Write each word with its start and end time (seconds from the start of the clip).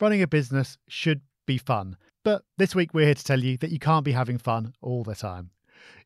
running 0.00 0.22
a 0.22 0.26
business 0.26 0.78
should 0.88 1.20
be 1.46 1.58
fun. 1.58 1.96
But 2.24 2.42
this 2.58 2.74
week, 2.74 2.92
we're 2.92 3.06
here 3.06 3.14
to 3.14 3.24
tell 3.24 3.40
you 3.40 3.56
that 3.58 3.70
you 3.70 3.78
can't 3.78 4.04
be 4.04 4.12
having 4.12 4.38
fun 4.38 4.74
all 4.82 5.02
the 5.02 5.14
time. 5.14 5.50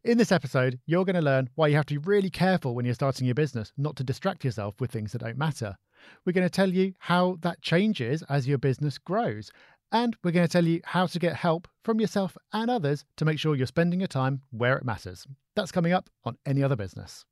In 0.04 0.18
this 0.18 0.32
episode, 0.32 0.78
you're 0.86 1.04
going 1.04 1.16
to 1.16 1.22
learn 1.22 1.50
why 1.54 1.66
you 1.68 1.76
have 1.76 1.86
to 1.86 1.94
be 1.94 1.98
really 1.98 2.30
careful 2.30 2.74
when 2.74 2.84
you're 2.84 2.94
starting 2.94 3.26
your 3.26 3.34
business 3.34 3.72
not 3.76 3.96
to 3.96 4.04
distract 4.04 4.44
yourself 4.44 4.80
with 4.80 4.90
things 4.90 5.12
that 5.12 5.22
don't 5.22 5.38
matter. 5.38 5.76
We're 6.24 6.32
going 6.32 6.46
to 6.46 6.50
tell 6.50 6.70
you 6.70 6.92
how 6.98 7.38
that 7.40 7.62
changes 7.62 8.22
as 8.28 8.46
your 8.46 8.58
business 8.58 8.98
grows. 8.98 9.50
And 9.90 10.16
we're 10.22 10.32
going 10.32 10.46
to 10.46 10.52
tell 10.52 10.64
you 10.66 10.80
how 10.84 11.06
to 11.06 11.18
get 11.18 11.36
help 11.36 11.68
from 11.84 12.00
yourself 12.00 12.36
and 12.52 12.70
others 12.70 13.04
to 13.16 13.24
make 13.24 13.38
sure 13.38 13.54
you're 13.54 13.66
spending 13.66 14.00
your 14.00 14.08
time 14.08 14.42
where 14.50 14.76
it 14.76 14.84
matters. 14.84 15.26
That's 15.56 15.72
coming 15.72 15.92
up 15.92 16.10
on 16.24 16.36
Any 16.46 16.62
Other 16.62 16.76
Business. 16.76 17.24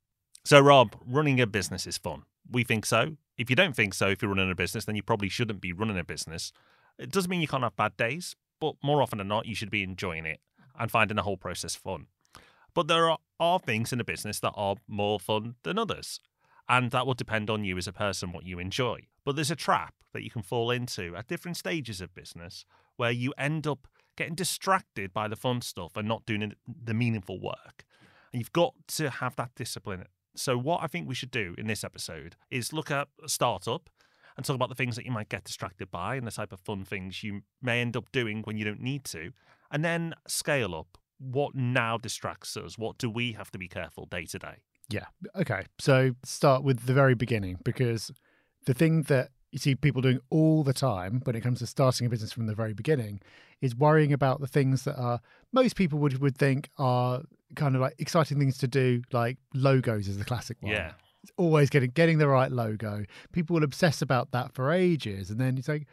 So, 0.45 0.61
Rob, 0.61 0.97
running 1.07 1.41
a 1.41 1.47
business 1.47 1.87
is 1.87 1.99
fun. 1.99 2.23
We 2.53 2.65
think 2.65 2.87
so. 2.87 3.17
If 3.39 3.51
you 3.51 3.57
don't 3.57 3.75
think 3.75 3.95
so, 3.95 4.09
if 4.09 4.23
you're 4.23 4.31
running 4.31 4.51
a 4.51 4.55
business, 4.55 4.85
then 4.85 4.95
you 4.95 5.03
probably 5.03 5.29
shouldn't 5.29 5.61
be 5.61 5.73
running 5.73 5.99
a 5.99 6.05
business. 6.05 6.53
It 6.99 7.11
doesn't 7.11 7.31
mean 7.31 7.41
you 7.41 7.49
can't 7.49 7.63
have 7.63 7.77
bad 7.77 7.97
days, 7.97 8.37
but 8.61 8.75
more 8.83 9.03
often 9.03 9.19
than 9.19 9.29
not, 9.29 9.47
you 9.47 9.55
should 9.55 9.71
be 9.71 9.83
enjoying 9.83 10.27
it 10.27 10.41
and 10.79 10.91
finding 10.91 11.17
the 11.17 11.23
whole 11.23 11.37
process 11.37 11.75
fun. 11.75 12.07
But 12.75 12.89
there 12.89 13.11
are, 13.11 13.19
are 13.41 13.59
things 13.59 13.93
in 13.93 14.01
a 14.01 14.05
business 14.05 14.41
that 14.41 14.53
are 14.55 14.77
more 14.87 15.19
fun 15.19 15.57
than 15.63 15.79
others. 15.79 16.21
And 16.69 16.91
that 16.93 17.07
will 17.07 17.15
depend 17.15 17.51
on 17.51 17.65
you 17.65 17.77
as 17.77 17.89
a 17.89 17.93
person, 17.93 18.33
what 18.33 18.47
you 18.47 18.59
enjoy. 18.59 19.09
But 19.25 19.37
there's 19.37 19.51
a 19.51 19.57
trap 19.57 19.95
that 20.13 20.23
you 20.23 20.31
can 20.31 20.43
fall 20.43 20.71
into 20.71 21.17
at 21.17 21.27
different 21.27 21.57
stages 21.57 22.01
of 22.01 22.15
business 22.15 22.65
where 22.97 23.11
you 23.11 23.35
end 23.37 23.67
up 23.67 23.89
getting 24.17 24.35
distracted 24.35 25.13
by 25.13 25.27
the 25.29 25.37
fun 25.37 25.61
stuff 25.61 25.97
and 25.97 26.07
not 26.07 26.25
doing 26.27 26.53
the 26.67 26.95
meaningful 26.95 27.41
work. 27.41 27.85
And 28.33 28.41
you've 28.41 28.53
got 28.53 28.75
to 28.89 29.11
have 29.11 29.37
that 29.37 29.55
discipline. 29.55 30.05
So, 30.35 30.57
what 30.57 30.83
I 30.83 30.87
think 30.87 31.09
we 31.09 31.15
should 31.15 31.31
do 31.31 31.55
in 31.59 31.67
this 31.67 31.85
episode 31.85 32.37
is 32.51 32.73
look 32.73 32.91
at 32.91 33.09
a 33.23 33.29
startup 33.29 33.91
and 34.37 34.47
talk 34.47 34.57
about 34.57 34.69
the 34.69 34.75
things 34.75 34.97
that 34.97 35.05
you 35.05 35.13
might 35.13 35.29
get 35.29 35.45
distracted 35.45 35.91
by 35.91 36.17
and 36.17 36.27
the 36.27 36.31
type 36.31 36.53
of 36.53 36.61
fun 36.61 36.85
things 36.85 37.23
you 37.23 37.43
may 37.61 37.81
end 37.81 37.97
up 37.97 38.11
doing 38.13 38.43
when 38.45 38.57
you 38.57 38.65
don't 38.65 38.81
need 38.81 39.05
to. 39.05 39.33
And 39.71 39.85
then 39.85 40.15
scale 40.27 40.75
up 40.75 40.99
what 41.19 41.55
now 41.55 41.99
distracts 41.99 42.57
us? 42.57 42.77
What 42.77 42.99
do 42.99 43.09
we 43.09 43.33
have 43.33 43.51
to 43.53 43.59
be 43.59 43.69
careful 43.69 44.07
day 44.07 44.25
to 44.27 44.39
day? 44.39 44.57
Yeah. 44.91 45.07
Okay. 45.37 45.65
So 45.79 46.15
start 46.25 46.63
with 46.63 46.87
the 46.87 46.95
very 46.95 47.15
beginning 47.15 47.59
because 47.65 48.11
the 48.67 48.75
thing 48.75 49.03
that 49.03 49.31
you 49.53 49.59
see 49.59 49.75
people 49.75 50.03
doing 50.03 50.19
all 50.31 50.65
the 50.65 50.73
time 50.73 51.21
when 51.25 51.37
it 51.37 51.43
comes 51.43 51.61
to 51.61 51.67
starting 51.67 52.07
a 52.07 52.11
business 52.11 52.33
from 52.33 52.47
the 52.47 52.55
very 52.55 52.73
beginning 52.73 53.21
is 53.61 53.77
worrying 53.77 54.13
about 54.13 54.41
the 54.41 54.47
things 54.47 54.85
that 54.85 54.97
are 54.97 55.21
most 55.53 55.77
people 55.77 55.99
would 55.99 56.19
would 56.21 56.37
think 56.37 56.71
are 56.79 57.23
kind 57.55 57.75
of 57.75 57.81
like 57.81 57.95
exciting 57.99 58.39
things 58.39 58.59
to 58.59 58.69
do, 58.69 59.03
like 59.13 59.39
logos 59.55 60.09
is 60.09 60.19
the 60.19 60.25
classic 60.25 60.57
one. 60.61 60.73
Yeah. 60.73 60.93
It's 61.23 61.33
always 61.37 61.71
getting 61.71 61.91
getting 61.91 62.19
the 62.19 62.27
right 62.29 62.51
logo. 62.51 63.05
People 63.33 63.55
will 63.55 63.63
obsess 63.63 64.03
about 64.03 64.33
that 64.33 64.53
for 64.53 64.73
ages, 64.73 65.31
and 65.31 65.41
then 65.41 65.57
you 65.57 65.63
say 65.63 65.87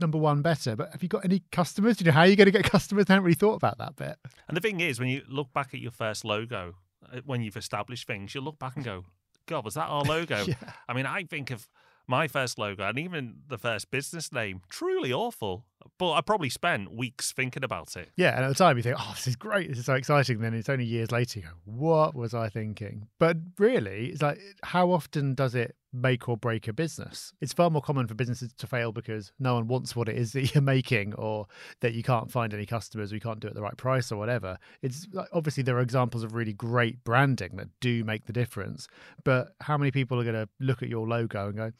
number 0.00 0.18
one 0.18 0.42
better. 0.42 0.76
But 0.76 0.90
have 0.92 1.02
you 1.02 1.08
got 1.08 1.24
any 1.24 1.42
customers? 1.52 1.96
Do 1.96 2.04
you 2.04 2.10
know 2.10 2.14
how 2.14 2.20
are 2.22 2.26
you're 2.26 2.36
going 2.36 2.46
to 2.46 2.52
get 2.52 2.64
customers? 2.64 3.06
I 3.08 3.12
haven't 3.12 3.24
really 3.24 3.34
thought 3.34 3.54
about 3.54 3.78
that 3.78 3.96
bit. 3.96 4.16
And 4.48 4.56
the 4.56 4.60
thing 4.60 4.80
is, 4.80 4.98
when 4.98 5.08
you 5.08 5.22
look 5.28 5.52
back 5.52 5.74
at 5.74 5.80
your 5.80 5.92
first 5.92 6.24
logo, 6.24 6.74
uh, 7.12 7.20
when 7.24 7.42
you've 7.42 7.56
established 7.56 8.06
things, 8.06 8.34
you 8.34 8.40
look 8.40 8.58
back 8.58 8.76
and 8.76 8.84
go, 8.84 9.04
God, 9.46 9.64
was 9.64 9.74
that 9.74 9.86
our 9.86 10.02
logo? 10.04 10.44
yeah. 10.46 10.54
I 10.88 10.92
mean, 10.92 11.06
I 11.06 11.24
think 11.24 11.50
of 11.50 11.68
my 12.06 12.28
first 12.28 12.58
logo 12.58 12.86
and 12.86 12.98
even 12.98 13.36
the 13.48 13.58
first 13.58 13.90
business 13.90 14.32
name, 14.32 14.60
truly 14.68 15.12
awful. 15.12 15.64
But 15.98 16.12
I 16.12 16.20
probably 16.20 16.50
spent 16.50 16.94
weeks 16.94 17.32
thinking 17.32 17.64
about 17.64 17.96
it. 17.96 18.10
Yeah, 18.16 18.34
and 18.34 18.44
at 18.44 18.48
the 18.48 18.54
time 18.54 18.76
you 18.76 18.82
think, 18.82 18.96
oh, 18.98 19.12
this 19.14 19.26
is 19.26 19.36
great, 19.36 19.68
this 19.68 19.78
is 19.78 19.86
so 19.86 19.94
exciting. 19.94 20.40
Then 20.40 20.54
it's 20.54 20.68
only 20.68 20.84
years 20.84 21.10
later 21.12 21.40
you 21.40 21.46
go, 21.46 21.52
what 21.64 22.14
was 22.14 22.34
I 22.34 22.48
thinking? 22.48 23.08
But 23.18 23.36
really, 23.58 24.06
it's 24.06 24.22
like, 24.22 24.40
how 24.62 24.90
often 24.90 25.34
does 25.34 25.54
it 25.54 25.76
make 25.94 26.28
or 26.28 26.36
break 26.36 26.66
a 26.66 26.72
business. 26.72 27.32
It's 27.40 27.52
far 27.52 27.70
more 27.70 27.80
common 27.80 28.08
for 28.08 28.14
businesses 28.14 28.52
to 28.58 28.66
fail 28.66 28.90
because 28.90 29.32
no 29.38 29.54
one 29.54 29.68
wants 29.68 29.94
what 29.94 30.08
it 30.08 30.16
is 30.16 30.32
that 30.32 30.52
you're 30.54 30.62
making 30.62 31.14
or 31.14 31.46
that 31.80 31.94
you 31.94 32.02
can't 32.02 32.30
find 32.30 32.52
any 32.52 32.66
customers 32.66 33.12
you 33.12 33.20
can't 33.20 33.40
do 33.40 33.46
it 33.46 33.50
at 33.50 33.54
the 33.54 33.62
right 33.62 33.76
price 33.76 34.10
or 34.10 34.16
whatever. 34.16 34.58
It's 34.82 35.06
like, 35.12 35.28
obviously 35.32 35.62
there 35.62 35.76
are 35.76 35.80
examples 35.80 36.24
of 36.24 36.34
really 36.34 36.52
great 36.52 37.04
branding 37.04 37.56
that 37.56 37.68
do 37.80 38.02
make 38.04 38.26
the 38.26 38.32
difference, 38.32 38.88
but 39.22 39.54
how 39.60 39.78
many 39.78 39.92
people 39.92 40.20
are 40.20 40.24
going 40.24 40.34
to 40.34 40.48
look 40.58 40.82
at 40.82 40.88
your 40.88 41.06
logo 41.06 41.46
and 41.46 41.56
go, 41.56 41.72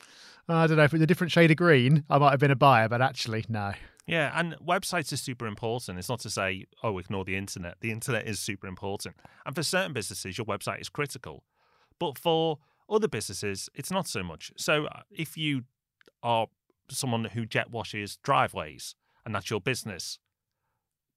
I 0.49 0.67
don't 0.67 0.77
know, 0.77 0.85
if 0.85 0.95
it's 0.95 1.03
a 1.03 1.07
different 1.07 1.33
shade 1.33 1.51
of 1.51 1.57
green, 1.57 2.05
I 2.09 2.19
might 2.19 2.31
have 2.31 2.41
been 2.41 2.51
a 2.51 2.57
buyer, 2.57 2.89
but 2.89 3.03
actually, 3.03 3.45
no. 3.49 3.73
Yeah, 4.07 4.39
and 4.39 4.55
websites 4.59 5.13
are 5.13 5.17
super 5.17 5.47
important. 5.47 5.99
It's 5.99 6.09
not 6.09 6.21
to 6.21 6.31
say, 6.31 6.67
oh, 6.83 6.99
ignore 6.99 7.25
the 7.25 7.37
internet. 7.37 7.77
The 7.81 7.91
internet 7.91 8.27
is 8.27 8.39
super 8.39 8.67
important. 8.67 9.17
And 9.47 9.55
for 9.55 9.63
certain 9.63 9.93
businesses, 9.93 10.37
your 10.37 10.47
website 10.47 10.81
is 10.81 10.89
critical. 10.91 11.45
But 11.99 12.19
for 12.19 12.59
other 12.91 13.09
businesses, 13.09 13.71
it's 13.75 13.91
not 13.91 14.07
so 14.07 14.23
much. 14.23 14.53
So 14.57 14.87
uh, 14.87 15.01
if 15.11 15.37
you 15.39 15.63
are 16.23 16.49
someone 16.91 17.25
who 17.25 17.47
jet 17.47 17.71
washes 17.71 18.19
driveways 18.23 18.95
and 19.25 19.35
that's 19.35 19.49
your 19.49 19.61
business, 19.61 20.19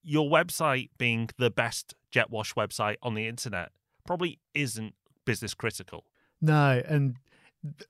your 0.02 0.30
website 0.30 0.90
being 0.98 1.30
the 1.38 1.50
best 1.52 1.94
jet 2.12 2.30
wash 2.30 2.54
website 2.54 2.96
on 3.02 3.16
the 3.16 3.28
internet 3.28 3.72
probably 4.06 4.40
isn't 4.54 4.96
business 5.25 5.54
critical. 5.54 6.06
No, 6.42 6.81
and 6.88 7.18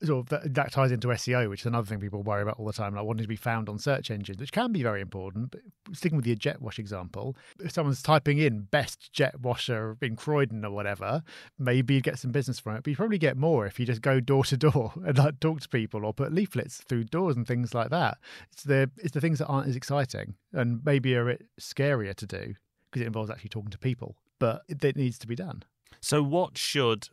sort 0.03 0.19
of 0.19 0.29
that, 0.29 0.53
that, 0.53 0.71
ties 0.71 0.91
into 0.91 1.07
SEO, 1.07 1.49
which 1.49 1.61
is 1.61 1.65
another 1.65 1.85
thing 1.85 1.99
people 1.99 2.23
worry 2.23 2.41
about 2.41 2.59
all 2.59 2.65
the 2.65 2.73
time, 2.73 2.95
like 2.95 3.05
wanting 3.05 3.23
to 3.23 3.27
be 3.27 3.35
found 3.35 3.69
on 3.69 3.79
search 3.79 4.11
engines, 4.11 4.39
which 4.39 4.51
can 4.51 4.71
be 4.71 4.83
very 4.83 5.01
important. 5.01 5.51
But 5.51 5.61
sticking 5.93 6.17
with 6.17 6.27
your 6.27 6.35
jet 6.35 6.61
wash 6.61 6.79
example, 6.79 7.35
if 7.59 7.71
someone's 7.71 8.01
typing 8.01 8.37
in 8.37 8.61
best 8.61 9.11
jet 9.13 9.39
washer 9.39 9.97
in 10.01 10.16
Croydon 10.16 10.63
or 10.66 10.71
whatever, 10.71 11.23
maybe 11.57 11.95
you 11.95 12.01
get 12.01 12.19
some 12.19 12.31
business 12.31 12.59
from 12.59 12.75
it. 12.75 12.83
But 12.83 12.91
you 12.91 12.95
probably 12.95 13.17
get 13.17 13.37
more 13.37 13.66
if 13.66 13.79
you 13.79 13.85
just 13.85 14.01
go 14.01 14.19
door 14.19 14.43
to 14.45 14.57
door 14.57 14.93
and 15.05 15.17
like 15.17 15.39
talk 15.39 15.61
to 15.61 15.69
people 15.69 16.05
or 16.05 16.13
put 16.13 16.33
leaflets 16.33 16.77
through 16.77 17.05
doors 17.05 17.35
and 17.35 17.47
things 17.47 17.73
like 17.73 17.89
that. 17.89 18.17
It's 18.51 18.63
the 18.63 18.89
it's 18.97 19.13
the 19.13 19.21
things 19.21 19.39
that 19.39 19.47
aren't 19.47 19.67
as 19.67 19.75
exciting 19.75 20.35
and 20.53 20.81
maybe 20.85 21.16
are 21.16 21.29
a 21.29 21.33
bit 21.33 21.47
scarier 21.59 22.16
to 22.16 22.25
do 22.25 22.55
because 22.89 23.01
it 23.01 23.07
involves 23.07 23.29
actually 23.29 23.49
talking 23.49 23.71
to 23.71 23.77
people, 23.77 24.16
but 24.39 24.63
it, 24.67 24.83
it 24.83 24.95
needs 24.95 25.17
to 25.19 25.27
be 25.27 25.35
done. 25.35 25.63
So, 25.99 26.21
what 26.23 26.57
should 26.57 27.09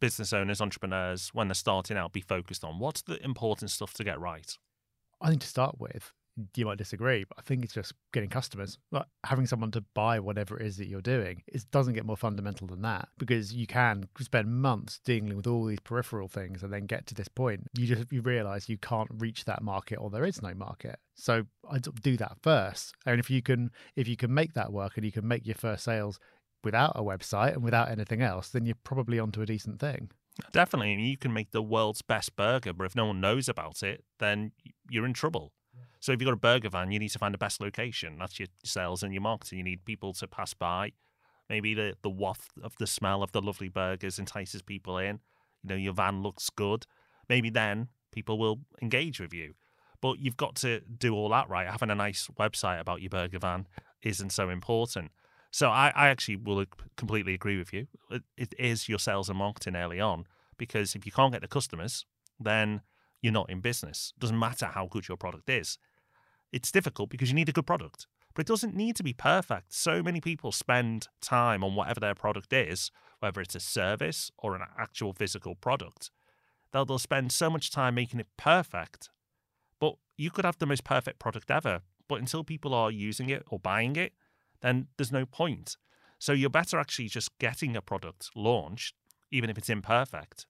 business 0.00 0.32
owners, 0.32 0.60
entrepreneurs, 0.60 1.30
when 1.32 1.48
they're 1.48 1.54
starting 1.54 1.96
out, 1.96 2.12
be 2.12 2.20
focused 2.20 2.64
on? 2.64 2.78
What's 2.78 3.02
the 3.02 3.22
important 3.24 3.70
stuff 3.70 3.94
to 3.94 4.04
get 4.04 4.20
right? 4.20 4.56
I 5.20 5.28
think 5.28 5.40
to 5.42 5.46
start 5.46 5.76
with, 5.78 6.12
you 6.54 6.66
might 6.66 6.78
disagree, 6.78 7.24
but 7.24 7.38
I 7.38 7.42
think 7.42 7.64
it's 7.64 7.72
just 7.72 7.94
getting 8.12 8.28
customers, 8.28 8.78
like 8.92 9.06
having 9.24 9.46
someone 9.46 9.70
to 9.70 9.80
buy 9.94 10.20
whatever 10.20 10.58
it 10.58 10.66
is 10.66 10.76
that 10.76 10.86
you're 10.86 11.00
doing. 11.00 11.42
It 11.46 11.64
doesn't 11.70 11.94
get 11.94 12.04
more 12.04 12.16
fundamental 12.16 12.66
than 12.66 12.82
that 12.82 13.08
because 13.16 13.54
you 13.54 13.66
can 13.66 14.08
spend 14.20 14.54
months 14.54 15.00
dealing 15.04 15.34
with 15.34 15.46
all 15.46 15.64
these 15.64 15.80
peripheral 15.80 16.28
things 16.28 16.62
and 16.62 16.72
then 16.72 16.84
get 16.84 17.06
to 17.06 17.14
this 17.14 17.28
point. 17.28 17.66
You 17.76 17.86
just 17.86 18.12
you 18.12 18.20
realize 18.20 18.68
you 18.68 18.78
can't 18.78 19.08
reach 19.16 19.46
that 19.46 19.62
market 19.62 19.96
or 19.96 20.10
there 20.10 20.24
is 20.24 20.42
no 20.42 20.52
market. 20.54 20.98
So 21.14 21.44
I 21.70 21.78
do 21.78 22.18
that 22.18 22.36
first, 22.42 22.94
and 23.06 23.18
if 23.18 23.30
you 23.30 23.40
can 23.40 23.70
if 23.96 24.06
you 24.06 24.16
can 24.16 24.32
make 24.32 24.52
that 24.54 24.72
work 24.72 24.96
and 24.96 25.06
you 25.06 25.12
can 25.12 25.26
make 25.26 25.46
your 25.46 25.54
first 25.54 25.84
sales 25.84 26.20
without 26.64 26.92
a 26.94 27.02
website 27.02 27.54
and 27.54 27.62
without 27.62 27.90
anything 27.90 28.22
else, 28.22 28.48
then 28.48 28.66
you're 28.66 28.76
probably 28.84 29.18
onto 29.18 29.42
a 29.42 29.46
decent 29.46 29.80
thing. 29.80 30.10
Definitely. 30.52 30.94
You 30.94 31.16
can 31.16 31.32
make 31.32 31.52
the 31.52 31.62
world's 31.62 32.02
best 32.02 32.36
burger, 32.36 32.72
but 32.72 32.84
if 32.84 32.94
no 32.94 33.06
one 33.06 33.20
knows 33.20 33.48
about 33.48 33.82
it, 33.82 34.04
then 34.18 34.52
you're 34.90 35.06
in 35.06 35.14
trouble. 35.14 35.52
So 36.00 36.12
if 36.12 36.20
you've 36.20 36.26
got 36.26 36.34
a 36.34 36.36
burger 36.36 36.68
van, 36.68 36.90
you 36.90 36.98
need 36.98 37.10
to 37.10 37.18
find 37.18 37.32
the 37.32 37.38
best 37.38 37.60
location. 37.60 38.16
That's 38.18 38.38
your 38.38 38.48
sales 38.64 39.02
and 39.02 39.12
your 39.12 39.22
marketing. 39.22 39.58
You 39.58 39.64
need 39.64 39.84
people 39.84 40.12
to 40.14 40.26
pass 40.26 40.54
by. 40.54 40.92
Maybe 41.48 41.74
the, 41.74 41.94
the 42.02 42.10
waft 42.10 42.50
of 42.62 42.74
the 42.78 42.86
smell 42.86 43.22
of 43.22 43.32
the 43.32 43.40
lovely 43.40 43.68
burgers 43.68 44.18
entices 44.18 44.62
people 44.62 44.98
in. 44.98 45.20
You 45.62 45.68
know, 45.68 45.74
your 45.76 45.92
van 45.94 46.22
looks 46.22 46.50
good. 46.50 46.86
Maybe 47.28 47.50
then 47.50 47.88
people 48.12 48.38
will 48.38 48.60
engage 48.82 49.20
with 49.20 49.32
you. 49.32 49.54
But 50.00 50.18
you've 50.18 50.36
got 50.36 50.54
to 50.56 50.80
do 50.80 51.14
all 51.14 51.28
that 51.30 51.48
right. 51.48 51.68
Having 51.68 51.90
a 51.90 51.94
nice 51.94 52.28
website 52.38 52.80
about 52.80 53.00
your 53.00 53.10
burger 53.10 53.38
van 53.38 53.66
isn't 54.02 54.30
so 54.30 54.50
important. 54.50 55.10
So 55.56 55.70
I, 55.70 55.90
I 55.96 56.08
actually 56.08 56.36
will 56.36 56.66
completely 56.98 57.32
agree 57.32 57.56
with 57.56 57.72
you. 57.72 57.86
It, 58.10 58.24
it 58.36 58.54
is 58.58 58.90
your 58.90 58.98
sales 58.98 59.30
and 59.30 59.38
marketing 59.38 59.74
early 59.74 59.98
on 59.98 60.26
because 60.58 60.94
if 60.94 61.06
you 61.06 61.12
can't 61.12 61.32
get 61.32 61.40
the 61.40 61.48
customers, 61.48 62.04
then 62.38 62.82
you're 63.22 63.32
not 63.32 63.48
in 63.48 63.62
business. 63.62 64.12
It 64.14 64.20
doesn't 64.20 64.38
matter 64.38 64.66
how 64.66 64.86
good 64.86 65.08
your 65.08 65.16
product 65.16 65.48
is. 65.48 65.78
It's 66.52 66.70
difficult 66.70 67.08
because 67.08 67.30
you 67.30 67.34
need 67.34 67.48
a 67.48 67.52
good 67.52 67.66
product, 67.66 68.06
but 68.34 68.42
it 68.42 68.46
doesn't 68.46 68.76
need 68.76 68.96
to 68.96 69.02
be 69.02 69.14
perfect. 69.14 69.72
So 69.72 70.02
many 70.02 70.20
people 70.20 70.52
spend 70.52 71.08
time 71.22 71.64
on 71.64 71.74
whatever 71.74 72.00
their 72.00 72.14
product 72.14 72.52
is, 72.52 72.90
whether 73.20 73.40
it's 73.40 73.54
a 73.54 73.60
service 73.60 74.30
or 74.36 74.56
an 74.56 74.62
actual 74.78 75.14
physical 75.14 75.54
product. 75.54 76.10
They'll, 76.70 76.84
they'll 76.84 76.98
spend 76.98 77.32
so 77.32 77.48
much 77.48 77.70
time 77.70 77.94
making 77.94 78.20
it 78.20 78.28
perfect, 78.36 79.08
but 79.80 79.94
you 80.18 80.30
could 80.30 80.44
have 80.44 80.58
the 80.58 80.66
most 80.66 80.84
perfect 80.84 81.18
product 81.18 81.50
ever. 81.50 81.80
But 82.08 82.20
until 82.20 82.44
people 82.44 82.74
are 82.74 82.90
using 82.90 83.30
it 83.30 83.42
or 83.48 83.58
buying 83.58 83.96
it, 83.96 84.12
then 84.60 84.88
there's 84.96 85.12
no 85.12 85.26
point. 85.26 85.76
So 86.18 86.32
you're 86.32 86.50
better 86.50 86.78
actually 86.78 87.08
just 87.08 87.36
getting 87.38 87.76
a 87.76 87.82
product 87.82 88.30
launched, 88.34 88.94
even 89.30 89.50
if 89.50 89.58
it's 89.58 89.68
imperfect, 89.68 90.46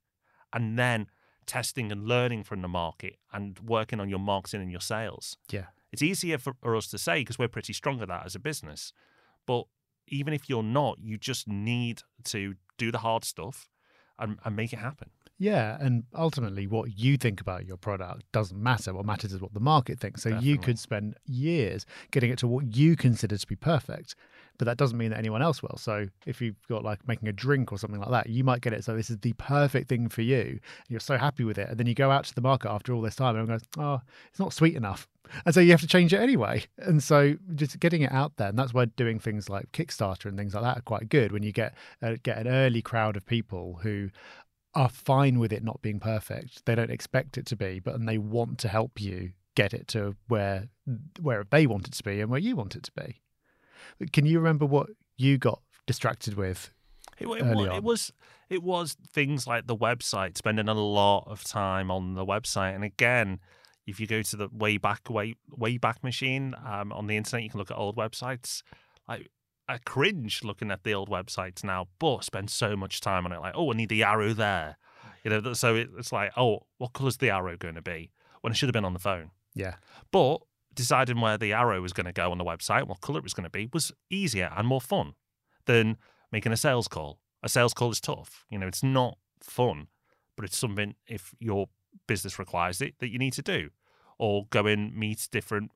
and 0.53 0.79
then 0.79 1.08
testing 1.47 1.93
and 1.93 2.06
learning 2.06 2.44
from 2.44 2.61
the 2.62 2.69
market 2.69 3.17
and 3.32 3.58
working 3.61 4.00
on 4.00 4.08
your 4.08 4.19
marketing 4.19 4.62
and 4.62 4.70
your 4.70 4.81
sales. 4.81 5.37
Yeah. 5.50 5.67
It's 5.93 6.03
easier 6.03 6.38
for, 6.38 6.55
for 6.61 6.76
us 6.76 6.88
to 6.88 6.99
say 6.99 7.20
because 7.20 7.38
we're 7.38 7.49
pretty 7.49 7.73
strong 7.73 8.00
at 8.03 8.08
that 8.08 8.26
as 8.26 8.35
a 8.35 8.41
business. 8.41 8.93
But 9.47 9.64
even 10.09 10.35
if 10.35 10.49
you're 10.49 10.62
not, 10.62 10.99
you 11.00 11.19
just 11.19 11.49
need 11.49 12.02
to 12.25 12.55
do 12.79 12.91
the 12.91 12.99
hard 12.99 13.25
stuff 13.25 13.69
and, 14.19 14.38
and 14.44 14.56
make 14.56 14.73
it 14.73 14.79
happen. 14.79 15.11
Yeah, 15.38 15.77
and 15.81 16.05
ultimately, 16.15 16.67
what 16.67 16.99
you 16.99 17.19
think 17.19 17.43
about 17.43 17.67
your 17.67 17.77
product 17.77 18.25
doesn't 18.33 18.61
matter. 18.61 18.94
What 18.94 19.05
matters 19.05 19.35
is 19.35 19.41
what 19.41 19.53
the 19.53 19.61
market 19.61 20.00
thinks. 20.00 20.23
So 20.23 20.31
you 20.31 20.56
could 20.56 20.79
spend 20.79 21.17
years 21.27 21.85
getting 22.11 22.31
it 22.31 22.38
to 22.38 22.47
what 22.47 22.75
you 22.75 22.97
consider 22.97 23.37
to 23.37 23.47
be 23.47 23.56
perfect, 23.56 24.15
but 24.59 24.65
that 24.65 24.79
doesn't 24.79 24.97
mean 24.97 25.11
that 25.11 25.19
anyone 25.19 25.43
else 25.43 25.62
will. 25.62 25.77
So 25.77 26.06
if 26.25 26.41
you've 26.41 26.56
got 26.69 26.85
like 26.85 27.06
making 27.06 27.29
a 27.29 27.33
drink 27.33 27.71
or 27.71 27.79
something 27.79 28.00
like 28.00 28.11
that, 28.11 28.31
you 28.31 28.44
might 28.44 28.62
get 28.62 28.73
it 28.73 28.83
so 28.83 28.97
this 28.97 29.11
is 29.11 29.19
the 29.19 29.35
perfect 29.35 29.91
thing 29.91 30.09
for 30.09 30.23
you, 30.23 30.41
and 30.41 30.88
you're 30.88 31.00
so 31.00 31.19
happy 31.19 31.44
with 31.44 31.59
it, 31.59 31.69
and 31.69 31.79
then 31.79 31.87
you 31.87 31.94
go 31.94 32.11
out 32.11 32.25
to 32.25 32.35
the 32.35 32.41
market 32.41 32.71
after 32.71 32.94
all 32.94 33.03
this 33.03 33.17
time 33.17 33.37
and 33.37 33.47
goes, 33.47 33.62
oh, 33.77 34.00
it's 34.31 34.41
not 34.41 34.55
sweet 34.55 34.75
enough. 34.75 35.06
And 35.44 35.53
so 35.55 35.61
you 35.61 35.73
have 35.73 35.81
to 35.81 35.88
change 35.88 36.15
it 36.15 36.21
anyway. 36.21 36.65
And 36.79 37.03
so 37.03 37.35
just 37.55 37.79
getting 37.81 38.03
it 38.03 38.12
out 38.12 38.37
there, 38.37 38.49
and 38.49 38.59
that's 38.59 38.73
why 38.73 38.87
doing 38.87 39.19
things 39.19 39.50
like 39.50 39.71
Kickstarter 39.73 40.27
and 40.27 40.38
things 40.38 40.55
like 40.55 40.62
that 40.62 40.79
are 40.79 40.83
quite 40.83 41.09
good 41.09 41.33
when 41.33 41.43
you 41.43 41.53
get 41.53 41.75
uh, 42.00 42.15
get 42.23 42.38
an 42.38 42.49
early 42.49 42.81
crowd 42.81 43.17
of 43.17 43.27
people 43.27 43.81
who 43.83 44.11
are 44.76 44.90
fine 44.90 45.38
with 45.38 45.52
it 45.52 45.64
not 45.64 45.81
being 45.82 45.99
perfect. 45.99 46.67
They 46.67 46.75
don't 46.75 46.90
expect 46.90 47.38
it 47.38 47.46
to 47.46 47.56
be, 47.56 47.81
but 47.81 47.94
and 47.94 48.08
they 48.08 48.19
want 48.19 48.58
to 48.58 48.69
help 48.69 49.00
you 49.00 49.32
get 49.55 49.73
it 49.73 49.88
to 49.88 50.14
where 50.28 50.69
where 51.20 51.44
they 51.50 51.67
want 51.67 51.88
it 51.88 51.94
to 51.94 52.02
be 52.05 52.20
and 52.20 52.31
where 52.31 52.38
you 52.38 52.55
want 52.55 52.76
it 52.76 52.82
to 52.84 52.93
be. 52.93 53.23
Can 54.12 54.26
you 54.26 54.38
remember 54.38 54.67
what 54.67 54.90
you 55.17 55.38
got 55.38 55.62
distracted 55.87 56.34
with? 56.34 56.70
It, 57.19 57.26
it, 57.26 57.43
on. 57.43 57.70
it 57.70 57.82
was 57.82 58.12
it 58.50 58.62
was 58.62 58.96
things 59.12 59.46
like 59.46 59.67
the 59.67 59.76
website, 59.76 60.37
spending 60.37 60.69
a 60.69 60.75
lot 60.75 61.25
of 61.26 61.43
time 61.43 61.90
on 61.90 62.14
the 62.14 62.26
website, 62.26 62.75
and 62.75 62.84
again, 62.84 63.40
if 63.87 63.99
you 63.99 64.06
go 64.06 64.20
to 64.20 64.37
the 64.37 64.49
way 64.52 64.76
back 64.76 65.08
way 65.08 65.37
way 65.50 65.78
back 65.78 66.05
machine 66.05 66.55
um, 66.64 66.93
on 66.93 67.06
the 67.06 67.17
internet, 67.17 67.43
you 67.43 67.50
can 67.50 67.58
look 67.58 67.70
at 67.70 67.78
old 67.78 67.96
websites. 67.96 68.62
Like 69.08 69.31
I 69.69 69.79
cringe 69.79 70.45
looking 70.45 70.71
at 70.71 70.85
the 70.85 70.95
old 70.95 71.11
websites 71.11 71.65
now, 71.65 71.89
but 71.99 72.25
spend 72.25 72.51
so 72.51 72.77
much 72.77 73.01
time 73.01 73.27
on 73.27 73.33
it. 73.33 73.41
Like, 73.41 73.55
oh, 73.57 73.73
I 73.73 73.77
need 73.77 73.89
the 73.89 74.05
arrow 74.05 74.33
there, 74.33 74.77
you 75.25 75.31
know. 75.31 75.53
So 75.55 75.75
it, 75.75 75.91
it's 75.99 76.13
like, 76.13 76.33
oh, 76.37 76.61
what 76.79 76.93
colour's 76.93 77.17
the 77.17 77.31
arrow 77.31 77.57
going 77.57 77.75
to 77.75 77.83
be? 77.83 78.13
When 78.43 78.53
it 78.53 78.57
should 78.57 78.69
have 78.69 78.75
been 78.75 78.85
on 78.85 78.93
the 78.93 79.01
phone. 79.01 79.31
Yeah. 79.55 79.77
But 80.13 80.39
deciding 80.73 81.21
where 81.21 81.37
the 81.37 81.53
arrow 81.53 81.81
was 81.81 81.93
going 81.93 82.07
to 82.07 82.13
go 82.13 82.31
on 82.31 82.39
the 82.39 82.45
website, 82.45 82.87
what 82.87 83.01
color 83.01 83.19
it 83.19 83.25
was 83.25 83.35
going 83.35 83.45
to 83.45 83.51
be, 83.51 83.69
was 83.73 83.93
easier 84.09 84.53
and 84.57 84.69
more 84.69 84.81
fun 84.81 85.15
than 85.65 85.97
making 86.31 86.53
a 86.53 86.57
sales 86.57 86.87
call. 86.87 87.19
A 87.43 87.49
sales 87.49 87.75
call 87.75 87.91
is 87.91 88.01
tough. 88.01 88.45
You 88.51 88.59
know, 88.59 88.67
it's 88.69 88.85
not 88.85 89.19
fun, 89.43 89.89
but 90.37 90.45
it's 90.45 90.57
something 90.57 90.95
if 91.09 91.35
your 91.41 91.67
business 92.07 92.39
requires 92.39 92.81
it 92.81 92.95
that 93.01 93.11
you 93.11 93.19
need 93.19 93.33
to 93.33 93.43
do, 93.43 93.71
or 94.19 94.47
go 94.51 94.67
and 94.67 94.95
meet 94.95 95.29
different 95.33 95.73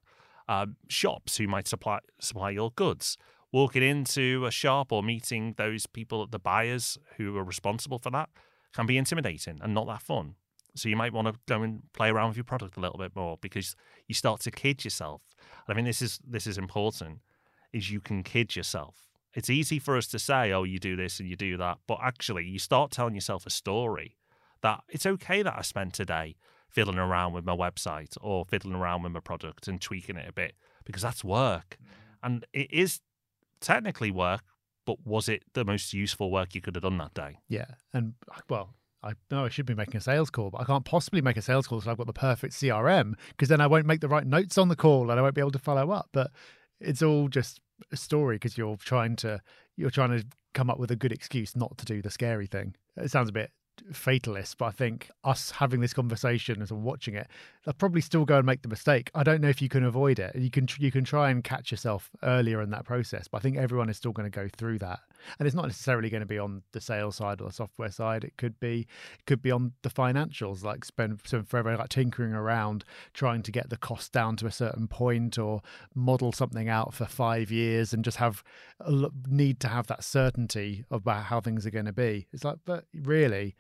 um, 0.49 0.77
shops 0.89 1.37
who 1.39 1.49
might 1.49 1.67
supply 1.67 2.01
supply 2.21 2.51
your 2.51 2.71
goods. 2.73 3.17
Walking 3.53 3.83
into 3.83 4.47
a 4.47 4.51
shop 4.51 4.93
or 4.93 5.03
meeting 5.03 5.55
those 5.57 5.87
people, 5.87 6.23
at 6.23 6.31
the 6.31 6.39
buyers 6.39 6.99
who 7.17 7.37
are 7.37 7.45
responsible 7.45 7.99
for 7.99 8.11
that, 8.11 8.29
can 8.73 8.87
be 8.87 8.97
intimidating 8.97 9.59
and 9.61 9.75
not 9.75 9.87
that 9.89 10.03
fun. 10.03 10.37
So 10.77 10.89
you 10.89 10.97
might 10.97 11.13
want 11.13 11.29
to 11.29 11.35
go 11.47 11.63
and 11.63 11.83
play 11.93 12.11
around 12.11 12.29
with 12.29 12.37
your 12.37 12.45
product 12.45 12.77
a 12.77 12.81
little 12.81 12.99
bit 12.99 13.17
more 13.17 13.39
because 13.41 13.75
you 14.07 14.15
start 14.15 14.41
to 14.43 14.51
kid 14.51 14.85
yourself. 14.85 15.23
And 15.67 15.75
I 15.75 15.77
mean, 15.77 15.85
this 15.85 16.01
is 16.01 16.21
this 16.27 16.47
is 16.47 16.59
important. 16.59 17.21
Is 17.73 17.91
you 17.91 18.01
can 18.01 18.23
kid 18.23 18.57
yourself. 18.57 19.09
It's 19.35 19.51
easy 19.51 19.79
for 19.79 19.97
us 19.97 20.07
to 20.09 20.19
say, 20.19 20.53
"Oh, 20.53 20.65
you 20.65 20.79
do 20.79 20.97
this 20.97 21.21
and 21.21 21.29
you 21.29 21.37
do 21.37 21.57
that," 21.57 21.79
but 21.87 21.99
actually, 22.03 22.47
you 22.47 22.59
start 22.59 22.91
telling 22.91 23.15
yourself 23.15 23.47
a 23.47 23.51
story 23.51 24.17
that 24.63 24.83
it's 24.89 25.07
okay 25.07 25.43
that 25.43 25.55
I 25.57 25.63
spent 25.63 25.95
today 25.95 26.37
fiddling 26.69 26.99
around 26.99 27.33
with 27.33 27.45
my 27.45 27.57
website 27.57 28.17
or 28.21 28.45
fiddling 28.45 28.75
around 28.77 29.03
with 29.03 29.13
my 29.13 29.21
product 29.21 29.67
and 29.67 29.81
tweaking 29.81 30.17
it 30.17 30.29
a 30.29 30.33
bit 30.33 30.55
because 30.85 31.03
that's 31.03 31.25
work, 31.25 31.79
mm. 31.83 31.89
and 32.23 32.47
it 32.53 32.73
is 32.73 33.01
technically 33.61 34.11
work. 34.11 34.43
But 34.87 35.07
was 35.07 35.29
it 35.29 35.43
the 35.53 35.65
most 35.65 35.93
useful 35.93 36.31
work 36.31 36.55
you 36.55 36.61
could 36.61 36.75
have 36.75 36.83
done 36.83 36.99
that 36.99 37.15
day? 37.15 37.39
Yeah. 37.49 37.67
And 37.93 38.15
uh, 38.35 38.41
well, 38.49 38.75
I 39.03 39.13
know 39.31 39.45
I 39.45 39.49
should 39.49 39.67
be 39.67 39.75
making 39.75 39.97
a 39.97 40.01
sales 40.01 40.31
call, 40.31 40.51
but 40.51 40.61
I 40.61 40.65
can't 40.65 40.85
possibly 40.85 41.21
make 41.21 41.37
a 41.37 41.43
sales 41.43 41.67
call 41.67 41.79
until 41.79 41.93
I've 41.93 41.99
got 41.99 42.07
the 42.07 42.13
perfect 42.13 42.55
CRM 42.55 43.15
because 43.29 43.49
then 43.49 43.61
I 43.61 43.67
won't 43.67 43.87
make 43.87 44.01
the 44.01 44.09
right 44.09 44.27
notes 44.27 44.59
on 44.59 44.69
the 44.69 44.77
call 44.77 45.11
and 45.11 45.19
I 45.19 45.23
won't 45.23 45.35
be 45.35 45.41
able 45.41 45.51
to 45.53 45.59
follow 45.59 45.91
up. 45.91 46.09
But 46.13 46.31
it's 46.81 47.03
all 47.03 47.29
just 47.29 47.61
a 47.93 47.97
story 47.97 48.37
because 48.37 48.59
you're 48.59 48.77
trying 48.77 49.17
to 49.17 49.41
you're 49.77 49.91
trying 49.91 50.19
to 50.19 50.27
come 50.55 50.69
up 50.69 50.79
with 50.79 50.91
a 50.91 50.97
good 50.97 51.13
excuse 51.13 51.55
not 51.55 51.79
to 51.79 51.85
do 51.85 52.03
the 52.03 52.11
scary 52.11 52.47
thing. 52.47 52.75
It 52.97 53.11
sounds 53.11 53.29
a 53.29 53.33
bit 53.33 53.51
fatalist, 53.93 54.59
but 54.59 54.67
I 54.67 54.71
think 54.71 55.11
us 55.25 55.51
having 55.51 55.81
this 55.81 55.93
conversation 55.93 56.61
and 56.61 56.71
watching 56.83 57.15
it, 57.15 57.29
I'll 57.67 57.73
probably 57.75 58.01
still 58.01 58.25
go 58.25 58.37
and 58.37 58.47
make 58.47 58.63
the 58.63 58.69
mistake. 58.69 59.11
I 59.15 59.23
don't 59.23 59.41
know 59.41 59.49
if 59.49 59.61
you 59.61 59.69
can 59.69 59.85
avoid 59.85 60.19
it. 60.19 60.35
You 60.35 60.51
can 60.51 60.67
you 60.79 60.91
can 60.91 61.05
try 61.05 61.31
and 61.31 61.45
catch 61.45 61.71
yourself 61.71 62.11
earlier 62.23 62.63
in 62.63 62.71
that 62.71 62.85
process, 62.85 63.29
but 63.29 63.39
I 63.39 63.41
think 63.41 63.57
everyone 63.57 63.91
is 63.91 63.97
still 63.97 64.13
going 64.13 64.31
to 64.31 64.35
go 64.35 64.49
through 64.57 64.79
that. 64.79 65.01
And 65.39 65.47
it's 65.47 65.55
not 65.55 65.67
necessarily 65.67 66.09
going 66.09 66.23
to 66.23 66.27
be 66.27 66.39
on 66.39 66.63
the 66.73 66.81
sales 66.81 67.17
side 67.17 67.41
or 67.41 67.49
the 67.49 67.53
software 67.53 67.91
side. 67.91 68.25
It 68.25 68.37
could 68.39 68.59
be 68.61 68.87
it 69.19 69.27
could 69.27 69.43
be 69.43 69.51
on 69.51 69.73
the 69.83 69.91
financials, 69.91 70.65
like 70.65 70.85
spend 70.85 71.21
some 71.25 71.45
forever 71.45 71.77
like 71.77 71.91
tinkering 71.91 72.33
around 72.33 72.85
trying 73.13 73.43
to 73.43 73.53
get 73.53 73.69
the 73.69 73.77
cost 73.77 74.13
down 74.13 74.37
to 74.37 74.47
a 74.47 74.53
certain 74.53 74.89
point 74.89 75.39
or 75.39 75.61
model 75.95 76.33
something 76.33 76.69
out 76.69 76.95
for 76.95 77.05
five 77.05 77.51
years 77.51 77.93
and 77.93 78.05
just 78.05 78.17
have 78.17 78.43
need 79.29 79.61
to 79.61 79.69
have 79.69 79.87
that 79.89 80.05
certainty 80.05 80.85
about 80.91 81.25
how 81.25 81.41
things 81.41 81.67
are 81.67 81.71
going 81.71 81.87
to 81.87 81.93
be. 81.93 82.27
It's 82.33 82.45
like, 82.45 82.59
but 82.65 82.85
really, 82.95 83.55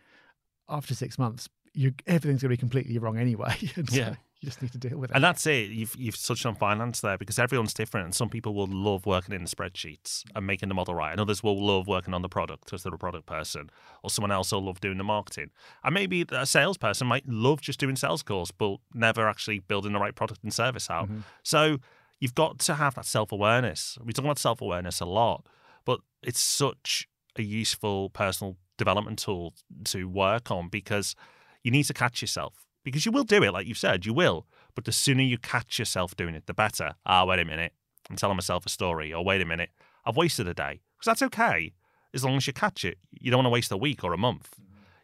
after 0.70 0.94
six 0.94 1.19
months, 1.19 1.49
you 1.75 1.93
everything's 2.06 2.43
going 2.43 2.50
to 2.50 2.56
be 2.56 2.56
completely 2.56 2.99
wrong 2.99 3.17
anyway. 3.19 3.55
and 3.76 3.88
so 3.88 3.96
Yeah. 3.96 4.14
you 4.40 4.46
just 4.49 4.61
need 4.62 4.72
to 4.72 4.78
deal 4.78 4.99
with 4.99 5.11
it. 5.11 5.14
And 5.14 5.22
that's 5.22 5.46
it. 5.46 5.70
You've 5.70 5.94
you've 5.96 6.20
touched 6.20 6.44
on 6.46 6.55
finance 6.56 7.00
there 7.00 7.17
because 7.19 7.38
everyone's 7.38 7.72
different, 7.75 8.06
and 8.06 8.14
some 8.14 8.28
people 8.28 8.55
will 8.55 8.67
love 8.67 9.06
working 9.06 9.34
in 9.34 9.44
the 9.44 9.49
spreadsheets 9.50 10.25
and 10.34 10.46
making 10.46 10.69
the 10.69 10.75
model 10.75 10.94
right, 10.94 11.12
and 11.12 11.20
others 11.20 11.43
will 11.43 11.62
love 11.64 11.87
working 11.87 12.12
on 12.14 12.22
the 12.22 12.28
product 12.28 12.64
because 12.64 12.82
they're 12.82 12.94
a 12.94 12.99
product 12.99 13.26
person, 13.26 13.70
or 14.02 14.11
someone 14.11 14.32
else 14.32 14.50
will 14.52 14.64
love 14.64 14.81
doing 14.81 14.99
the 14.99 15.05
marketing. 15.05 15.50
And 15.84 15.94
maybe 15.94 16.25
a 16.31 16.46
salesperson 16.46 17.06
might 17.06 17.28
love 17.28 17.61
just 17.61 17.78
doing 17.78 17.94
sales 17.96 18.23
calls, 18.23 18.50
but 18.50 18.78
never 18.94 19.28
actually 19.28 19.61
building 19.61 19.93
the 19.93 20.00
right 20.00 20.14
product 20.14 20.43
and 20.43 20.52
service 20.52 20.90
out. 20.90 21.08
Mhm. 21.08 21.23
So 21.44 21.78
you've 22.19 22.34
got 22.34 22.58
to 22.61 22.75
have 22.75 22.94
that 22.96 23.06
self 23.06 23.31
awareness. 23.31 23.96
We 24.02 24.12
talk 24.12 24.25
about 24.25 24.38
self 24.38 24.61
awareness 24.61 24.99
a 25.00 25.06
lot, 25.06 25.46
but 25.84 26.00
it's 26.23 26.40
such 26.40 27.06
a 27.37 27.43
useful 27.43 28.11
personal 28.11 28.56
development 28.85 29.19
tool 29.19 29.55
to 29.85 30.09
work 30.09 30.50
on 30.50 30.69
because 30.69 31.15
you 31.62 31.71
need 31.71 31.85
to 31.85 31.94
catch 31.94 32.23
yourself 32.23 32.67
because 32.85 33.05
you 33.05 33.12
will 33.12 33.25
do 33.25 33.43
it, 33.43 33.53
like 33.53 33.67
you've 33.67 33.79
said, 33.79 34.06
you 34.06 34.15
will. 34.15 34.47
But 34.75 34.85
the 34.85 34.93
sooner 34.93 35.23
you 35.23 35.38
catch 35.38 35.79
yourself 35.79 36.17
doing 36.17 36.35
it, 36.35 36.47
the 36.47 36.55
better. 36.55 36.94
Ah, 37.05 37.25
wait 37.25 37.41
a 37.41 37.44
minute, 37.44 37.73
I'm 38.09 38.17
telling 38.17 38.37
myself 38.37 38.65
a 38.67 38.71
story, 38.71 39.12
or 39.12 39.25
wait 39.25 39.43
a 39.43 39.44
minute, 39.44 39.71
I've 40.05 40.17
wasted 40.17 40.49
a 40.49 40.55
day 40.55 40.81
because 40.97 41.11
that's 41.11 41.23
okay 41.23 41.73
as 42.15 42.25
long 42.25 42.37
as 42.37 42.47
you 42.47 42.53
catch 42.53 42.85
it. 42.85 42.99
You 43.11 43.31
don't 43.31 43.38
want 43.38 43.47
to 43.47 43.50
waste 43.50 43.73
a 43.73 43.77
week 43.77 44.03
or 44.03 44.12
a 44.12 44.19
month. 44.19 44.59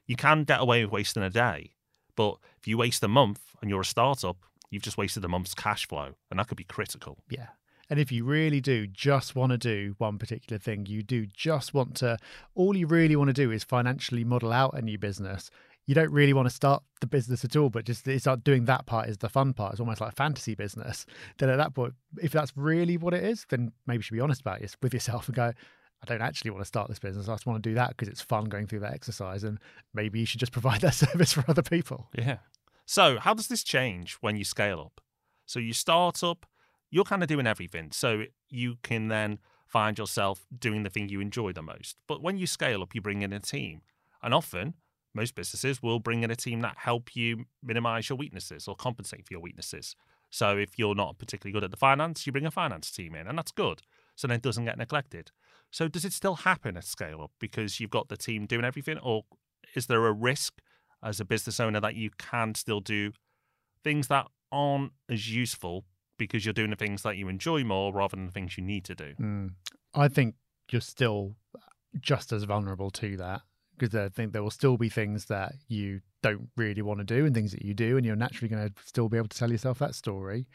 You 0.07 0.17
can 0.17 0.45
get 0.45 0.61
away 0.61 0.85
with 0.85 0.93
wasting 0.93 1.23
a 1.23 1.31
day, 1.31 1.73
but 2.17 2.39
if 2.59 2.67
you 2.67 2.79
waste 2.79 3.03
a 3.03 3.09
month 3.09 3.41
and 3.61 3.71
you're 3.71 3.81
a 3.81 3.85
startup, 3.85 4.39
you've 4.71 4.83
just 4.83 4.99
wasted 4.99 5.25
a 5.25 5.29
month's 5.29 5.55
cash 5.55 5.87
flow, 5.87 6.15
and 6.31 6.39
that 6.39 6.49
could 6.49 6.57
be 6.57 6.65
critical. 6.65 7.19
Yeah. 7.29 7.49
And 7.89 8.01
if 8.01 8.11
you 8.11 8.25
really 8.25 8.61
do 8.61 8.87
just 8.87 9.37
want 9.37 9.53
to 9.53 9.59
do 9.59 9.95
one 9.99 10.19
particular 10.19 10.59
thing, 10.59 10.87
you 10.87 11.03
do 11.03 11.27
just 11.27 11.75
want 11.75 11.95
to, 11.97 12.19
all 12.55 12.77
you 12.77 12.87
really 12.87 13.17
want 13.17 13.29
to 13.29 13.35
do 13.35 13.51
is 13.51 13.65
financially 13.65 14.25
model 14.25 14.53
out 14.53 14.75
a 14.75 14.83
new 14.83 14.99
business. 14.99 15.51
You 15.87 15.95
don't 15.95 16.11
really 16.11 16.33
want 16.33 16.49
to 16.49 16.55
start 16.55 16.83
the 17.01 17.07
business 17.07 17.45
at 17.45 17.55
all, 17.55 17.71
but 17.71 17.85
just 17.85 18.09
it's 18.09 18.27
like 18.27 18.43
doing 18.43 18.65
that 18.65 18.87
part 18.87 19.09
is 19.09 19.19
the 19.19 19.29
fun 19.29 19.53
part. 19.53 19.73
It's 19.73 19.81
almost 19.81 20.01
like 20.01 20.17
fantasy 20.17 20.57
business. 20.57 21.07
Then 21.39 21.49
at 21.49 21.57
that 21.59 21.75
point, 21.75 21.95
if 22.21 22.33
that's 22.33 22.57
really 22.57 22.97
what 22.97 23.15
it 23.15 23.23
is, 23.23 23.47
then 23.51 23.71
maybe 23.87 23.99
you 23.99 24.03
should 24.03 24.15
be 24.15 24.21
honest 24.21 24.41
about 24.41 24.63
it 24.63 24.75
with 24.83 24.93
yourself 24.93 25.29
and 25.29 25.37
go, 25.37 25.53
I 26.03 26.07
don't 26.07 26.23
actually 26.23 26.51
want 26.51 26.63
to 26.63 26.67
start 26.67 26.89
this 26.89 26.99
business. 26.99 27.29
I 27.29 27.35
just 27.35 27.47
want 27.47 27.63
to 27.63 27.69
do 27.69 27.75
that 27.75 27.91
because 27.91 28.09
it's 28.09 28.21
fun 28.21 28.47
going 28.47 28.67
through 28.67 28.81
that 28.81 28.95
exercise. 28.95 29.45
And 29.45 29.59
maybe 29.95 30.19
you 30.19 30.27
should 30.27 30.41
just 30.41 30.53
provide 30.59 30.81
that 30.81 30.95
service 30.95 31.33
for 31.33 31.45
other 31.49 31.63
people. 31.63 32.09
Yeah. 32.17 32.39
So, 32.85 33.19
how 33.19 33.35
does 33.35 33.49
this 33.49 33.65
change 33.65 34.15
when 34.21 34.37
you 34.37 34.45
scale 34.45 34.81
up? 34.81 35.01
So, 35.45 35.59
you 35.59 35.73
start 35.73 36.23
up, 36.23 36.47
you're 36.91 37.05
kind 37.05 37.23
of 37.23 37.29
doing 37.29 37.47
everything. 37.47 37.91
So, 37.93 38.25
you 38.49 38.77
can 38.83 39.09
then 39.09 39.39
find 39.67 39.99
yourself 39.99 40.47
doing 40.57 40.85
the 40.85 40.91
thing 40.91 41.09
you 41.09 41.21
enjoy 41.21 41.53
the 41.53 41.63
most. 41.63 41.97
But 42.07 42.23
when 42.23 42.37
you 42.39 42.47
scale 42.47 42.83
up, 42.83 42.95
you 42.95 43.01
bring 43.01 43.23
in 43.23 43.33
a 43.33 43.41
team. 43.41 43.83
And 44.23 44.33
often, 44.33 44.75
most 45.15 45.35
businesses 45.35 45.83
will 45.83 45.99
bring 45.99 46.23
in 46.23 46.31
a 46.31 46.37
team 46.37 46.61
that 46.61 46.77
help 46.79 47.17
you 47.17 47.47
minimize 47.63 48.09
your 48.09 48.19
weaknesses 48.19 48.69
or 48.69 48.77
compensate 48.77 49.27
for 49.27 49.33
your 49.33 49.41
weaknesses. 49.41 49.97
So, 50.31 50.57
if 50.59 50.79
you're 50.79 50.95
not 50.95 51.19
particularly 51.19 51.53
good 51.53 51.65
at 51.65 51.71
the 51.71 51.77
finance, 51.77 52.27
you 52.27 52.33
bring 52.33 52.47
a 52.47 52.51
finance 52.51 52.91
team 52.91 53.15
in, 53.15 53.27
and 53.27 53.39
that's 53.39 53.53
good. 53.53 53.83
So 54.17 54.27
then 54.27 54.37
it 54.37 54.43
doesn't 54.43 54.65
get 54.65 54.79
neglected. 54.79 55.31
So, 55.71 55.89
does 55.89 56.05
it 56.05 56.13
still 56.13 56.37
happen 56.37 56.77
at 56.77 56.85
scale 56.85 57.23
up 57.23 57.33
because 57.41 57.81
you've 57.81 57.91
got 57.91 58.09
the 58.09 58.17
team 58.17 58.47
doing 58.47 58.65
everything, 58.65 58.99
or 58.99 59.25
is 59.75 59.87
there 59.87 60.07
a 60.07 60.13
risk 60.13 60.61
as 61.03 61.21
a 61.21 61.25
business 61.25 61.61
owner 61.61 61.81
that 61.81 61.95
you 61.95 62.11
can 62.19 62.55
still 62.55 62.81
do 62.81 63.13
things 63.83 64.09
that 64.09 64.27
aren't 64.51 64.93
as 65.09 65.35
useful 65.35 65.85
because 66.19 66.45
you're 66.45 66.53
doing 66.53 66.71
the 66.71 66.77
things 66.77 67.03
that 67.03 67.17
you 67.17 67.29
enjoy 67.29 67.65
more 67.65 67.93
rather 67.93 68.17
than 68.17 68.27
the 68.27 68.33
things 68.33 68.57
you 68.57 68.65
need 68.65 68.85
to 68.85 68.95
do? 68.95 69.15
Mm. 69.21 69.51
I 69.95 70.09
think 70.09 70.35
you're 70.71 70.81
still 70.81 71.37
just 72.01 72.33
as 72.33 72.45
vulnerable 72.45 72.91
to 72.91 73.17
that 73.17 73.43
because 73.79 73.95
I 73.95 74.09
think 74.09 74.33
there 74.33 74.43
will 74.43 74.51
still 74.51 74.77
be 74.77 74.89
things 74.89 75.27
that 75.27 75.55
you 75.69 76.01
don't 76.23 76.49
really 76.57 76.83
want 76.83 77.01
to 77.01 77.05
do 77.05 77.27
and 77.27 77.35
things 77.35 77.53
that 77.53 77.63
you 77.63 77.75
do, 77.75 77.97
and 77.97 78.07
you're 78.07 78.17
naturally 78.17 78.49
going 78.49 78.69
to 78.69 78.75
still 78.85 79.09
be 79.09 79.17
able 79.19 79.29
to 79.29 79.39
tell 79.39 79.51
yourself 79.51 79.79
that 79.79 79.95
story. 79.95 80.47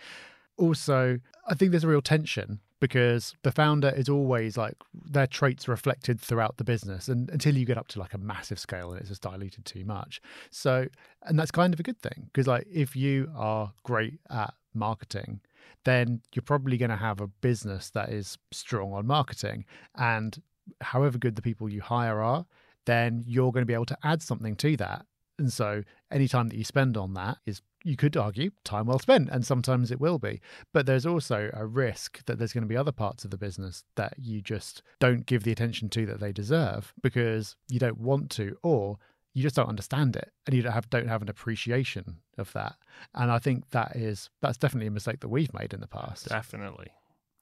Also, 0.57 1.19
I 1.47 1.53
think 1.53 1.71
there's 1.71 1.83
a 1.83 1.87
real 1.87 2.01
tension 2.01 2.59
because 2.81 3.35
the 3.43 3.51
founder 3.51 3.89
is 3.89 4.09
always 4.09 4.57
like 4.57 4.75
their 4.93 5.27
traits 5.27 5.67
reflected 5.67 6.19
throughout 6.19 6.57
the 6.57 6.63
business 6.63 7.07
and 7.07 7.29
until 7.29 7.55
you 7.55 7.65
get 7.65 7.77
up 7.77 7.87
to 7.87 7.99
like 7.99 8.13
a 8.13 8.17
massive 8.17 8.59
scale 8.59 8.91
and 8.91 8.99
it's 8.99 9.09
just 9.09 9.21
diluted 9.21 9.63
too 9.65 9.85
much 9.85 10.19
so 10.49 10.87
and 11.21 11.39
that's 11.39 11.51
kind 11.51 11.73
of 11.73 11.79
a 11.79 11.83
good 11.83 11.99
thing 11.99 12.25
because 12.25 12.47
like 12.47 12.65
if 12.73 12.95
you 12.95 13.31
are 13.35 13.71
great 13.83 14.19
at 14.31 14.53
marketing 14.73 15.39
then 15.83 16.21
you're 16.33 16.43
probably 16.43 16.77
going 16.77 16.91
to 16.91 16.95
have 16.95 17.21
a 17.21 17.27
business 17.27 17.89
that 17.91 18.09
is 18.09 18.37
strong 18.51 18.93
on 18.93 19.07
marketing. 19.07 19.65
And 19.95 20.41
however 20.79 21.17
good 21.17 21.35
the 21.35 21.41
people 21.41 21.69
you 21.69 21.81
hire 21.81 22.21
are 22.21 22.45
then 22.85 23.23
you're 23.25 23.51
going 23.51 23.61
to 23.61 23.67
be 23.67 23.73
able 23.73 23.85
to 23.85 23.97
add 24.03 24.21
something 24.21 24.55
to 24.57 24.77
that. 24.77 25.05
And 25.39 25.51
so 25.51 25.83
any 26.11 26.27
time 26.27 26.49
that 26.49 26.57
you 26.57 26.63
spend 26.63 26.97
on 26.97 27.13
that 27.15 27.37
is 27.45 27.61
you 27.83 27.95
could 27.95 28.15
argue 28.15 28.51
time 28.63 28.85
well 28.85 28.99
spent 28.99 29.29
and 29.31 29.43
sometimes 29.43 29.91
it 29.91 29.99
will 29.99 30.19
be. 30.19 30.39
But 30.71 30.85
there's 30.85 31.05
also 31.05 31.49
a 31.53 31.65
risk 31.65 32.23
that 32.25 32.37
there's 32.37 32.53
going 32.53 32.63
to 32.63 32.67
be 32.67 32.77
other 32.77 32.91
parts 32.91 33.25
of 33.25 33.31
the 33.31 33.37
business 33.37 33.83
that 33.95 34.13
you 34.19 34.41
just 34.41 34.83
don't 34.99 35.25
give 35.25 35.43
the 35.43 35.51
attention 35.51 35.89
to 35.89 36.05
that 36.05 36.19
they 36.19 36.31
deserve 36.31 36.93
because 37.01 37.55
you 37.69 37.79
don't 37.79 37.97
want 37.97 38.29
to 38.31 38.55
or 38.61 38.97
you 39.33 39.41
just 39.41 39.55
don't 39.55 39.69
understand 39.69 40.15
it 40.15 40.31
and 40.45 40.55
you 40.55 40.61
don't 40.61 40.73
have 40.73 40.89
don't 40.89 41.07
have 41.07 41.21
an 41.21 41.29
appreciation 41.29 42.17
of 42.37 42.51
that 42.53 42.75
and 43.15 43.31
i 43.31 43.39
think 43.39 43.69
that 43.69 43.95
is 43.95 44.29
that's 44.41 44.57
definitely 44.57 44.87
a 44.87 44.91
mistake 44.91 45.19
that 45.21 45.29
we've 45.29 45.53
made 45.53 45.73
in 45.73 45.79
the 45.79 45.87
past 45.87 46.27
Definitely. 46.29 46.87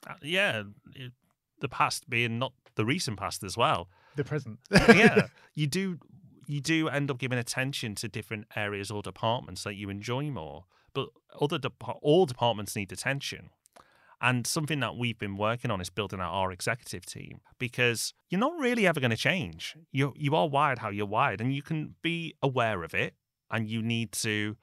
Uh, 0.08 0.13
yeah, 0.22 0.63
it, 0.96 1.12
the 1.60 1.67
past 1.67 2.10
being 2.10 2.39
not 2.39 2.53
the 2.75 2.86
recent 2.86 3.17
past 3.19 3.43
as 3.43 3.58
well. 3.58 3.89
the 4.15 4.24
present 4.24 4.60
yeah, 4.72 5.27
you 5.55 5.67
do 5.67 6.00
you 6.48 6.62
do 6.62 6.88
end 6.88 7.12
up 7.12 7.17
giving 7.19 7.38
attention 7.38 7.96
to 7.96 8.08
different 8.08 8.48
areas 8.55 8.89
or 8.89 9.01
departments 9.01 9.63
that 9.63 9.75
you 9.75 9.89
enjoy 9.89 10.31
more, 10.31 10.65
but 10.93 11.10
other 11.39 11.58
dep- 11.60 11.84
all 12.01 12.25
departments 12.25 12.75
need 12.75 12.91
attention. 12.91 13.50
And 14.22 14.46
something 14.46 14.82
that 14.82 14.98
we've 14.98 15.18
been 15.18 15.38
working 15.38 15.72
on 15.72 15.80
is 15.80 15.90
building 15.90 16.20
out 16.20 16.34
our 16.34 16.52
executive 16.52 17.06
team 17.06 17.40
because 17.58 18.14
you're 18.30 18.40
not 18.40 18.60
really 18.60 18.86
ever 18.86 19.00
going 19.00 19.12
to 19.12 19.18
change. 19.18 19.76
You 19.92 20.14
you 20.18 20.36
are 20.36 20.48
wired 20.48 20.80
how 20.80 20.90
you're 20.90 21.06
wired, 21.06 21.40
and 21.40 21.54
you 21.54 21.62
can 21.62 21.96
be 22.02 22.36
aware 22.44 22.84
of 22.84 22.94
it, 22.94 23.14
and 23.50 23.70
you 23.70 23.82
need 23.82 24.12
to 24.14 24.58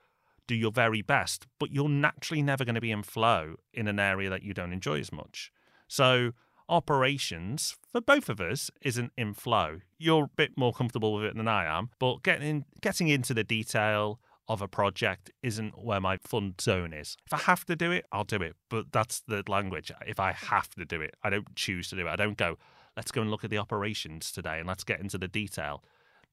do 0.47 0.55
your 0.55 0.73
very 0.73 1.03
best. 1.03 1.47
But 1.59 1.73
you're 1.73 1.89
naturally 1.89 2.43
never 2.43 2.65
going 2.65 2.75
to 2.75 2.81
be 2.81 2.91
in 2.91 3.03
flow 3.03 3.57
in 3.73 3.89
an 3.89 3.99
area 3.99 4.31
that 4.31 4.43
you 4.43 4.53
don't 4.53 4.73
enjoy 4.73 5.01
as 5.01 5.13
much. 5.13 5.51
So 5.89 6.33
operations 6.69 7.77
for 7.91 8.01
both 8.01 8.29
of 8.29 8.41
us 8.41 8.71
isn't 8.83 9.13
in 9.17 9.35
flow. 9.35 9.81
You're 9.99 10.25
a 10.25 10.31
bit 10.37 10.53
more 10.57 10.73
comfortable 10.73 11.15
with 11.15 11.25
it 11.25 11.37
than 11.37 11.49
I 11.49 11.65
am, 11.65 11.91
but 11.99 12.23
getting 12.23 12.65
getting 12.81 13.09
into 13.09 13.35
the 13.35 13.45
detail 13.45 14.21
of 14.49 14.63
a 14.63 14.69
project 14.69 15.31
isn't 15.43 15.83
where 15.83 16.01
my 16.01 16.17
fun 16.19 16.55
zone 16.61 16.93
is. 16.93 17.17
If 17.27 17.35
I 17.35 17.39
have 17.39 17.65
to 17.67 17.77
do 17.77 17.91
it, 17.91 18.05
I'll 18.13 18.25
do 18.25 18.43
it. 18.43 18.55
But 18.71 18.93
that's 18.93 19.23
the 19.27 19.43
language. 19.49 19.91
If 20.07 20.21
I 20.21 20.33
have 20.33 20.69
to 20.71 20.85
do 20.85 21.01
it, 21.01 21.15
I 21.23 21.31
don't 21.31 21.55
choose 21.57 21.89
to 21.89 21.97
do 21.97 22.07
it. 22.07 22.11
I 22.11 22.17
don't 22.17 22.37
go, 22.37 22.57
let's 22.97 23.11
go 23.11 23.23
and 23.23 23.31
look 23.31 23.45
at 23.45 23.51
the 23.51 23.59
operations 23.59 24.31
today 24.31 24.59
and 24.59 24.69
let's 24.69 24.85
get 24.85 25.01
into 25.01 25.19
the 25.19 25.29
detail. 25.29 25.83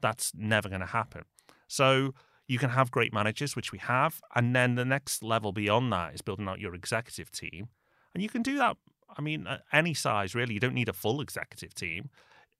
That's 0.02 0.32
never 0.36 0.70
going 0.70 0.82
to 0.82 0.88
happen. 0.88 1.24
So 1.68 2.14
you 2.48 2.60
can 2.60 2.70
have 2.70 2.92
great 2.92 3.14
managers, 3.14 3.56
which 3.56 3.72
we 3.72 3.80
have. 3.80 4.22
And 4.36 4.56
then 4.56 4.76
the 4.76 4.86
next 4.86 5.24
level 5.24 5.52
beyond 5.52 5.92
that 5.94 6.14
is 6.14 6.22
building 6.22 6.48
out 6.48 6.60
your 6.60 6.76
executive 6.76 7.32
team. 7.32 7.70
And 8.14 8.22
you 8.22 8.30
can 8.30 8.44
do 8.44 8.58
that 8.58 8.78
I 9.18 9.22
mean, 9.22 9.48
any 9.72 9.94
size, 9.94 10.36
really. 10.36 10.54
You 10.54 10.60
don't 10.60 10.74
need 10.74 10.90
a 10.90 10.94
full 10.94 11.22
executive 11.22 11.74
team. 11.74 12.10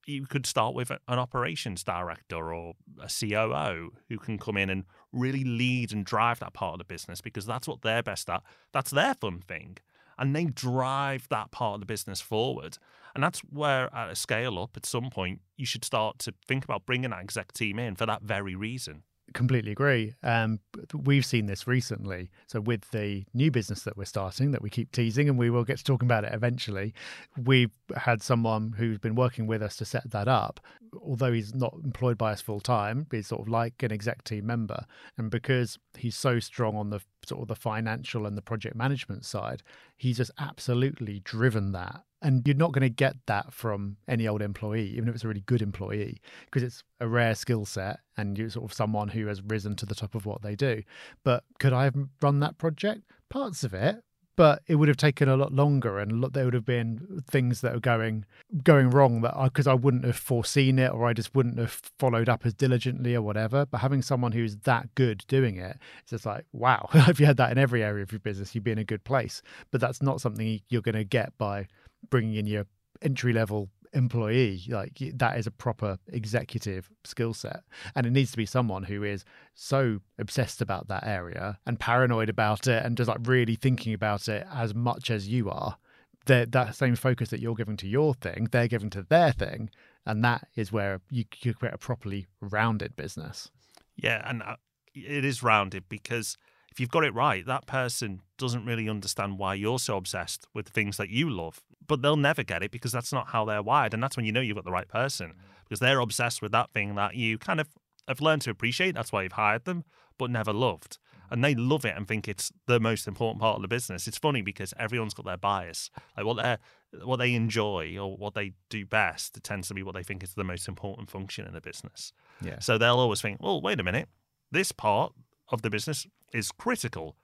You 0.06 0.26
could 0.26 0.46
start 0.46 0.74
with 0.74 0.90
an 0.90 1.00
operations 1.08 1.82
director 1.82 2.52
or 2.52 2.74
a 3.00 3.08
COO 3.08 3.92
who 4.08 4.18
can 4.18 4.38
come 4.38 4.56
in 4.56 4.70
and 4.70 4.84
really 5.12 5.44
lead 5.44 5.92
and 5.92 6.04
drive 6.04 6.40
that 6.40 6.52
part 6.52 6.74
of 6.74 6.78
the 6.78 6.84
business 6.84 7.20
because 7.20 7.46
that's 7.46 7.66
what 7.66 7.82
they're 7.82 8.02
best 8.02 8.28
at. 8.28 8.42
That's 8.72 8.90
their 8.90 9.14
fun 9.14 9.40
thing. 9.40 9.78
And 10.18 10.36
they 10.36 10.44
drive 10.44 11.26
that 11.30 11.50
part 11.50 11.74
of 11.74 11.80
the 11.80 11.86
business 11.86 12.20
forward. 12.20 12.78
And 13.14 13.24
that's 13.24 13.40
where, 13.40 13.92
at 13.94 14.10
a 14.10 14.14
scale 14.14 14.58
up, 14.58 14.76
at 14.76 14.86
some 14.86 15.10
point, 15.10 15.40
you 15.56 15.66
should 15.66 15.84
start 15.84 16.18
to 16.20 16.34
think 16.46 16.64
about 16.64 16.86
bringing 16.86 17.10
that 17.10 17.20
exec 17.20 17.52
team 17.52 17.78
in 17.78 17.96
for 17.96 18.06
that 18.06 18.22
very 18.22 18.54
reason 18.54 19.02
completely 19.34 19.72
agree. 19.72 20.14
Um, 20.22 20.60
we've 20.94 21.26
seen 21.26 21.46
this 21.46 21.66
recently. 21.66 22.30
So 22.46 22.60
with 22.60 22.90
the 22.90 23.24
new 23.34 23.50
business 23.50 23.82
that 23.82 23.96
we're 23.96 24.04
starting, 24.04 24.52
that 24.52 24.62
we 24.62 24.70
keep 24.70 24.92
teasing, 24.92 25.28
and 25.28 25.36
we 25.38 25.50
will 25.50 25.64
get 25.64 25.78
to 25.78 25.84
talking 25.84 26.06
about 26.06 26.24
it 26.24 26.32
eventually. 26.32 26.94
We've 27.36 27.72
had 27.96 28.22
someone 28.22 28.74
who's 28.76 28.98
been 28.98 29.14
working 29.14 29.46
with 29.46 29.62
us 29.62 29.76
to 29.76 29.84
set 29.84 30.10
that 30.10 30.28
up. 30.28 30.60
Although 31.02 31.32
he's 31.32 31.54
not 31.54 31.74
employed 31.84 32.16
by 32.16 32.32
us 32.32 32.40
full 32.40 32.60
time, 32.60 33.06
he's 33.10 33.26
sort 33.26 33.42
of 33.42 33.48
like 33.48 33.82
an 33.82 33.92
exec 33.92 34.22
team 34.24 34.46
member, 34.46 34.86
and 35.18 35.30
because 35.30 35.78
he's 35.98 36.16
so 36.16 36.38
strong 36.38 36.76
on 36.76 36.90
the 36.90 37.00
sort 37.26 37.42
of 37.42 37.48
the 37.48 37.56
financial 37.56 38.26
and 38.26 38.36
the 38.36 38.42
project 38.42 38.76
management 38.76 39.24
side, 39.24 39.62
he's 39.96 40.18
just 40.18 40.30
absolutely 40.38 41.20
driven 41.20 41.72
that 41.72 42.04
and 42.24 42.42
you're 42.46 42.56
not 42.56 42.72
going 42.72 42.82
to 42.82 42.88
get 42.88 43.14
that 43.26 43.52
from 43.52 43.98
any 44.08 44.26
old 44.26 44.40
employee, 44.40 44.88
even 44.96 45.08
if 45.08 45.14
it's 45.14 45.24
a 45.24 45.28
really 45.28 45.42
good 45.42 45.60
employee, 45.60 46.20
because 46.46 46.62
it's 46.62 46.82
a 46.98 47.06
rare 47.06 47.34
skill 47.34 47.66
set 47.66 48.00
and 48.16 48.38
you're 48.38 48.48
sort 48.48 48.64
of 48.64 48.72
someone 48.72 49.08
who 49.08 49.26
has 49.26 49.42
risen 49.42 49.76
to 49.76 49.86
the 49.86 49.94
top 49.94 50.14
of 50.14 50.24
what 50.24 50.40
they 50.40 50.56
do. 50.56 50.82
But 51.22 51.44
could 51.60 51.74
I 51.74 51.84
have 51.84 51.94
run 52.22 52.40
that 52.40 52.56
project? 52.56 53.02
Parts 53.28 53.62
of 53.62 53.74
it, 53.74 54.02
but 54.36 54.62
it 54.66 54.76
would 54.76 54.88
have 54.88 54.96
taken 54.96 55.28
a 55.28 55.36
lot 55.36 55.52
longer 55.52 55.98
and 55.98 56.24
there 56.32 56.46
would 56.46 56.54
have 56.54 56.64
been 56.64 57.22
things 57.30 57.60
that 57.60 57.74
are 57.74 57.80
going 57.80 58.24
going 58.62 58.90
wrong 58.90 59.20
that 59.20 59.34
because 59.44 59.66
I, 59.66 59.72
I, 59.72 59.74
wouldn't 59.74 60.04
have 60.04 60.16
foreseen 60.16 60.78
it 60.78 60.92
or 60.92 61.06
I 61.06 61.12
just 61.12 61.34
wouldn't 61.34 61.58
have 61.58 61.80
followed 61.98 62.28
up 62.28 62.46
as 62.46 62.54
diligently 62.54 63.14
or 63.14 63.22
whatever. 63.22 63.66
But 63.66 63.78
having 63.78 64.02
someone 64.02 64.32
who's 64.32 64.56
that 64.58 64.94
good 64.94 65.24
doing 65.28 65.56
it, 65.56 65.76
it's 66.00 66.10
just 66.10 66.26
like 66.26 66.46
wow. 66.52 66.88
if 66.94 67.20
you 67.20 67.26
had 67.26 67.36
that 67.36 67.52
in 67.52 67.58
every 67.58 67.84
area 67.84 68.02
of 68.02 68.12
your 68.12 68.20
business, 68.20 68.54
you'd 68.54 68.64
be 68.64 68.72
in 68.72 68.78
a 68.78 68.84
good 68.84 69.04
place. 69.04 69.42
But 69.70 69.80
that's 69.80 70.02
not 70.02 70.20
something 70.20 70.60
you're 70.68 70.82
going 70.82 70.94
to 70.94 71.04
get 71.04 71.36
by 71.38 71.66
bringing 72.10 72.34
in 72.34 72.46
your 72.46 72.66
entry 73.02 73.32
level 73.32 73.70
employee 73.94 74.64
like 74.68 74.98
that 75.14 75.38
is 75.38 75.46
a 75.46 75.50
proper 75.50 75.98
executive 76.08 76.90
skill 77.04 77.32
set. 77.32 77.60
And 77.94 78.06
it 78.06 78.10
needs 78.10 78.32
to 78.32 78.36
be 78.36 78.46
someone 78.46 78.82
who 78.82 79.02
is 79.04 79.24
so 79.54 80.00
obsessed 80.18 80.60
about 80.60 80.88
that 80.88 81.06
area 81.06 81.58
and 81.64 81.78
paranoid 81.78 82.28
about 82.28 82.66
it 82.66 82.84
and 82.84 82.96
just 82.96 83.08
like 83.08 83.20
really 83.22 83.54
thinking 83.54 83.94
about 83.94 84.28
it 84.28 84.46
as 84.52 84.74
much 84.74 85.10
as 85.10 85.28
you 85.28 85.48
are. 85.48 85.78
That 86.26 86.52
that 86.52 86.74
same 86.74 86.96
focus 86.96 87.28
that 87.30 87.40
you're 87.40 87.54
giving 87.54 87.76
to 87.78 87.86
your 87.86 88.14
thing 88.14 88.48
they're 88.50 88.68
giving 88.68 88.90
to 88.90 89.02
their 89.02 89.32
thing. 89.32 89.70
And 90.06 90.24
that 90.24 90.48
is 90.54 90.72
where 90.72 91.00
you, 91.10 91.24
you 91.42 91.54
create 91.54 91.74
a 91.74 91.78
properly 91.78 92.26
rounded 92.40 92.96
business. 92.96 93.50
Yeah 93.96 94.22
and 94.28 94.42
uh, 94.42 94.56
it 94.94 95.24
is 95.24 95.42
rounded 95.42 95.88
because 95.88 96.36
if 96.74 96.80
you've 96.80 96.90
got 96.90 97.04
it 97.04 97.14
right, 97.14 97.46
that 97.46 97.68
person 97.68 98.20
doesn't 98.36 98.66
really 98.66 98.88
understand 98.88 99.38
why 99.38 99.54
you're 99.54 99.78
so 99.78 99.96
obsessed 99.96 100.48
with 100.54 100.68
things 100.68 100.96
that 100.96 101.08
you 101.08 101.30
love. 101.30 101.62
But 101.86 102.02
they'll 102.02 102.16
never 102.16 102.42
get 102.42 102.64
it 102.64 102.72
because 102.72 102.90
that's 102.90 103.12
not 103.12 103.28
how 103.28 103.44
they're 103.44 103.62
wired. 103.62 103.94
And 103.94 104.02
that's 104.02 104.16
when 104.16 104.26
you 104.26 104.32
know 104.32 104.40
you've 104.40 104.56
got 104.56 104.64
the 104.64 104.72
right 104.72 104.88
person 104.88 105.34
because 105.62 105.78
they're 105.78 106.00
obsessed 106.00 106.42
with 106.42 106.50
that 106.50 106.72
thing 106.72 106.96
that 106.96 107.14
you 107.14 107.38
kind 107.38 107.60
of 107.60 107.68
have 108.08 108.20
learned 108.20 108.42
to 108.42 108.50
appreciate. 108.50 108.96
That's 108.96 109.12
why 109.12 109.22
you've 109.22 109.32
hired 109.32 109.66
them, 109.66 109.84
but 110.18 110.32
never 110.32 110.52
loved. 110.52 110.98
And 111.30 111.44
they 111.44 111.54
love 111.54 111.84
it 111.84 111.96
and 111.96 112.08
think 112.08 112.26
it's 112.26 112.50
the 112.66 112.80
most 112.80 113.06
important 113.06 113.40
part 113.40 113.54
of 113.54 113.62
the 113.62 113.68
business. 113.68 114.08
It's 114.08 114.18
funny 114.18 114.42
because 114.42 114.74
everyone's 114.76 115.14
got 115.14 115.26
their 115.26 115.36
bias. 115.36 115.90
Like 116.16 116.26
what 116.26 116.42
they 116.42 116.56
what 117.04 117.16
they 117.16 117.34
enjoy 117.34 117.96
or 117.98 118.16
what 118.16 118.34
they 118.34 118.52
do 118.68 118.84
best 118.84 119.36
it 119.36 119.44
tends 119.44 119.68
to 119.68 119.74
be 119.74 119.82
what 119.84 119.94
they 119.94 120.02
think 120.02 120.24
is 120.24 120.34
the 120.34 120.44
most 120.44 120.66
important 120.66 121.08
function 121.08 121.46
in 121.46 121.52
the 121.52 121.60
business. 121.60 122.12
Yeah. 122.42 122.58
So 122.58 122.78
they'll 122.78 122.98
always 122.98 123.20
think, 123.20 123.40
well, 123.40 123.60
wait 123.60 123.78
a 123.78 123.84
minute, 123.84 124.08
this 124.50 124.72
part 124.72 125.12
of 125.50 125.62
the 125.62 125.70
business 125.70 126.06
is 126.32 126.50
critical. 126.52 127.16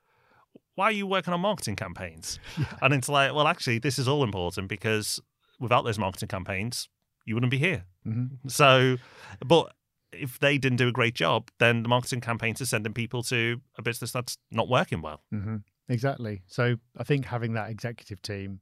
Why 0.74 0.86
are 0.86 0.92
you 0.92 1.06
working 1.06 1.34
on 1.34 1.40
marketing 1.40 1.76
campaigns? 1.76 2.38
Yeah. 2.58 2.66
And 2.82 2.94
it's 2.94 3.08
like, 3.08 3.34
well, 3.34 3.46
actually, 3.46 3.78
this 3.78 3.98
is 3.98 4.08
all 4.08 4.24
important 4.24 4.68
because 4.68 5.20
without 5.58 5.82
those 5.84 5.98
marketing 5.98 6.28
campaigns, 6.28 6.88
you 7.24 7.34
wouldn't 7.34 7.50
be 7.50 7.58
here. 7.58 7.84
Mm-hmm. 8.06 8.48
So, 8.48 8.96
but 9.44 9.74
if 10.12 10.38
they 10.40 10.58
didn't 10.58 10.78
do 10.78 10.88
a 10.88 10.92
great 10.92 11.14
job, 11.14 11.50
then 11.58 11.82
the 11.82 11.88
marketing 11.88 12.20
campaigns 12.20 12.60
are 12.60 12.66
sending 12.66 12.92
people 12.92 13.22
to 13.24 13.60
a 13.78 13.82
business 13.82 14.12
that's 14.12 14.36
not 14.50 14.68
working 14.68 15.02
well. 15.02 15.22
Mm-hmm. 15.32 15.56
Exactly. 15.88 16.42
So 16.46 16.76
I 16.96 17.04
think 17.04 17.26
having 17.26 17.54
that 17.54 17.70
executive 17.70 18.22
team 18.22 18.60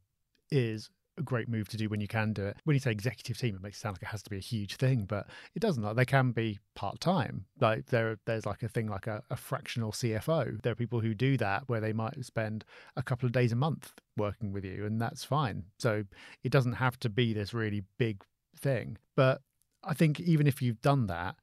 is 0.50 0.90
a 1.18 1.22
great 1.22 1.48
move 1.48 1.68
to 1.68 1.76
do 1.76 1.88
when 1.88 2.00
you 2.00 2.08
can 2.08 2.32
do 2.32 2.46
it. 2.46 2.56
When 2.64 2.74
you 2.74 2.80
say 2.80 2.90
executive 2.90 3.38
team, 3.38 3.54
it 3.54 3.62
makes 3.62 3.78
it 3.78 3.80
sound 3.80 3.94
like 3.96 4.02
it 4.02 4.08
has 4.08 4.22
to 4.22 4.30
be 4.30 4.36
a 4.36 4.40
huge 4.40 4.76
thing, 4.76 5.04
but 5.04 5.26
it 5.54 5.60
doesn't. 5.60 5.82
Like 5.82 5.96
they 5.96 6.04
can 6.04 6.32
be 6.32 6.58
part 6.74 7.00
time. 7.00 7.46
Like 7.60 7.86
there, 7.86 8.18
there's 8.26 8.46
like 8.46 8.62
a 8.62 8.68
thing 8.68 8.88
like 8.88 9.06
a, 9.06 9.22
a, 9.30 9.36
fractional 9.36 9.92
CFO. 9.92 10.62
There 10.62 10.72
are 10.72 10.76
people 10.76 11.00
who 11.00 11.14
do 11.14 11.36
that 11.38 11.68
where 11.68 11.80
they 11.80 11.92
might 11.92 12.24
spend 12.24 12.64
a 12.96 13.02
couple 13.02 13.26
of 13.26 13.32
days 13.32 13.52
a 13.52 13.56
month 13.56 13.92
working 14.16 14.52
with 14.52 14.64
you, 14.64 14.84
and 14.86 15.00
that's 15.00 15.24
fine. 15.24 15.64
So 15.78 16.04
it 16.44 16.52
doesn't 16.52 16.74
have 16.74 16.98
to 17.00 17.08
be 17.08 17.32
this 17.32 17.54
really 17.54 17.82
big 17.98 18.24
thing. 18.58 18.98
But 19.16 19.40
I 19.84 19.94
think 19.94 20.20
even 20.20 20.46
if 20.46 20.62
you've 20.62 20.80
done 20.82 21.06
that, 21.06 21.36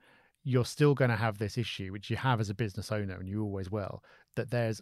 you're 0.43 0.65
still 0.65 0.93
going 0.93 1.09
to 1.09 1.17
have 1.17 1.37
this 1.37 1.57
issue, 1.57 1.91
which 1.91 2.09
you 2.09 2.17
have 2.17 2.39
as 2.39 2.49
a 2.49 2.53
business 2.53 2.91
owner, 2.91 3.15
and 3.15 3.27
you 3.27 3.41
always 3.41 3.71
will, 3.71 4.03
that 4.35 4.51
there's 4.51 4.81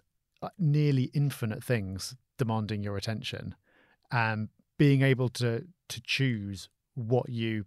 nearly 0.59 1.09
infinite 1.13 1.63
things 1.63 2.15
demanding 2.37 2.83
your 2.83 2.97
attention. 2.97 3.55
And 4.11 4.49
being 4.83 5.01
able 5.01 5.29
to 5.29 5.63
to 5.87 6.01
choose 6.01 6.67
what 6.95 7.29
you 7.29 7.63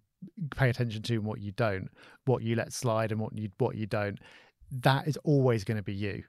pay 0.54 0.68
attention 0.68 1.00
to 1.00 1.14
and 1.14 1.24
what 1.24 1.40
you 1.40 1.50
don't, 1.50 1.88
what 2.26 2.42
you 2.42 2.54
let 2.54 2.74
slide 2.74 3.10
and 3.10 3.18
what 3.18 3.34
you 3.34 3.48
what 3.56 3.74
you 3.74 3.86
don't, 3.86 4.18
that 4.70 5.08
is 5.08 5.16
always 5.24 5.64
going 5.64 5.78
to 5.78 5.82
be 5.82 5.94
you. 5.94 6.24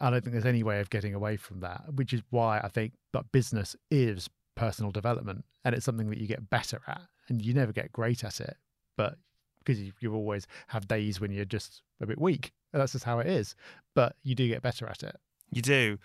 I 0.00 0.10
don't 0.10 0.22
think 0.22 0.32
there's 0.32 0.44
any 0.44 0.64
way 0.64 0.80
of 0.80 0.90
getting 0.90 1.14
away 1.14 1.36
from 1.36 1.60
that, 1.60 1.82
which 1.94 2.12
is 2.12 2.20
why 2.30 2.58
I 2.58 2.68
think 2.68 2.94
that 3.12 3.30
business 3.30 3.76
is 3.92 4.28
personal 4.56 4.90
development 4.90 5.44
and 5.64 5.72
it's 5.72 5.84
something 5.84 6.10
that 6.10 6.18
you 6.18 6.26
get 6.26 6.50
better 6.50 6.80
at 6.88 7.02
and 7.28 7.40
you 7.40 7.54
never 7.54 7.72
get 7.72 7.92
great 7.92 8.24
at 8.24 8.40
it 8.40 8.56
but 8.96 9.16
because 9.58 9.80
you, 9.80 9.92
you 10.00 10.14
always 10.14 10.46
have 10.68 10.86
days 10.86 11.20
when 11.20 11.32
you're 11.32 11.44
just 11.44 11.82
a 12.00 12.06
bit 12.06 12.20
weak 12.20 12.52
that's 12.72 12.92
just 12.92 13.04
how 13.04 13.18
it 13.18 13.26
is 13.26 13.56
but 13.94 14.14
you 14.22 14.36
do 14.36 14.46
get 14.46 14.62
better 14.62 14.86
at 14.86 15.02
it 15.02 15.16
You 15.50 15.62
do. 15.62 15.98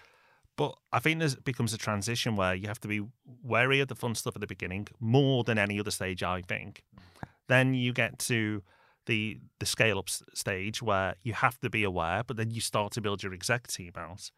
But 0.59 0.75
I 0.91 0.99
think 0.99 1.19
there 1.21 1.29
becomes 1.45 1.73
a 1.73 1.77
transition 1.77 2.35
where 2.35 2.53
you 2.53 2.67
have 2.67 2.81
to 2.81 2.89
be 2.89 3.01
wary 3.41 3.79
of 3.79 3.87
the 3.87 3.95
fun 3.95 4.13
stuff 4.13 4.35
at 4.35 4.41
the 4.41 4.45
beginning 4.45 4.89
more 4.99 5.45
than 5.45 5.57
any 5.57 5.79
other 5.79 5.89
stage, 5.89 6.21
I 6.21 6.41
think. 6.41 6.83
Then 7.47 7.73
you 7.73 7.93
get 7.93 8.19
to 8.27 8.61
the 9.05 9.39
the 9.61 9.65
scale 9.65 9.97
up 9.97 10.09
stage 10.09 10.81
where 10.81 11.15
you 11.23 11.31
have 11.31 11.61
to 11.61 11.69
be 11.69 11.85
aware, 11.85 12.25
but 12.27 12.35
then 12.35 12.51
you 12.51 12.59
start 12.59 12.91
to 12.93 13.01
build 13.01 13.23
your 13.23 13.33
exec 13.33 13.67
team 13.69 13.93
out. 13.95 14.31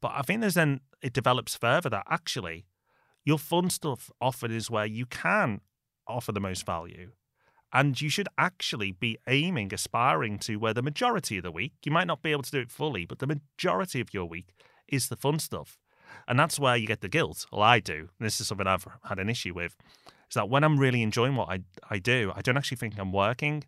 But 0.00 0.12
I 0.14 0.22
think 0.22 0.42
there's 0.42 0.54
then 0.54 0.78
it 1.02 1.12
develops 1.12 1.56
further 1.56 1.90
that 1.90 2.06
actually 2.08 2.66
your 3.24 3.40
fun 3.40 3.68
stuff 3.68 4.12
often 4.20 4.52
is 4.52 4.70
where 4.70 4.86
you 4.86 5.06
can 5.06 5.60
offer 6.06 6.30
the 6.30 6.38
most 6.38 6.64
value. 6.64 7.10
And 7.72 8.00
you 8.00 8.10
should 8.10 8.28
actually 8.38 8.92
be 8.92 9.18
aiming, 9.26 9.74
aspiring 9.74 10.38
to 10.40 10.54
where 10.58 10.72
the 10.72 10.82
majority 10.82 11.38
of 11.38 11.42
the 11.42 11.50
week, 11.50 11.72
you 11.84 11.90
might 11.90 12.06
not 12.06 12.22
be 12.22 12.30
able 12.30 12.44
to 12.44 12.50
do 12.52 12.60
it 12.60 12.70
fully, 12.70 13.06
but 13.06 13.18
the 13.18 13.26
majority 13.26 14.00
of 14.00 14.14
your 14.14 14.26
week 14.26 14.54
is 14.88 15.08
the 15.08 15.16
fun 15.16 15.38
stuff. 15.38 15.78
And 16.26 16.38
that's 16.38 16.58
where 16.58 16.76
you 16.76 16.86
get 16.86 17.00
the 17.00 17.08
guilt. 17.08 17.46
Well, 17.52 17.62
I 17.62 17.80
do. 17.80 18.08
This 18.20 18.40
is 18.40 18.48
something 18.48 18.66
I've 18.66 18.86
had 19.04 19.18
an 19.18 19.28
issue 19.28 19.54
with. 19.54 19.76
Is 20.06 20.34
that 20.34 20.48
when 20.48 20.64
I'm 20.64 20.78
really 20.78 21.02
enjoying 21.02 21.36
what 21.36 21.48
I, 21.50 21.60
I 21.90 21.98
do, 21.98 22.32
I 22.34 22.40
don't 22.40 22.56
actually 22.56 22.76
think 22.76 22.98
I'm 22.98 23.12
working. 23.12 23.64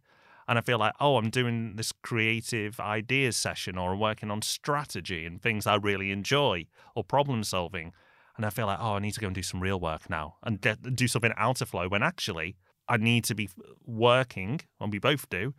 And 0.49 0.58
I 0.58 0.62
feel 0.62 0.78
like, 0.78 0.94
oh, 1.00 1.16
I'm 1.16 1.30
doing 1.30 1.75
this 1.76 1.92
creative 1.92 2.78
ideas 2.78 3.37
session 3.37 3.76
or 3.76 3.92
I'm 3.92 4.00
working 4.00 4.30
on 4.30 4.42
strategy 4.42 5.26
and 5.26 5.42
things 5.42 5.66
I 5.66 5.75
really 5.75 6.12
enjoy 6.12 6.66
or 6.94 7.02
problem 7.02 7.42
solving. 7.42 7.92
And 8.37 8.46
I 8.46 8.50
feel 8.50 8.66
like, 8.66 8.78
oh, 8.80 8.94
I 8.94 8.99
need 9.00 9.14
to 9.14 9.20
go 9.20 9.26
and 9.26 9.35
do 9.35 9.42
some 9.42 9.61
real 9.61 9.80
work 9.80 10.08
now 10.08 10.37
and 10.42 10.61
get, 10.61 10.94
do 10.94 11.08
something 11.08 11.32
out 11.37 11.61
of 11.61 11.68
flow 11.68 11.88
when 11.88 12.02
actually 12.02 12.56
I 12.88 12.96
need 12.96 13.25
to 13.25 13.35
be 13.35 13.49
working, 13.85 14.61
and 14.80 14.92
we 14.92 14.99
both 14.99 15.28
do, 15.28 15.54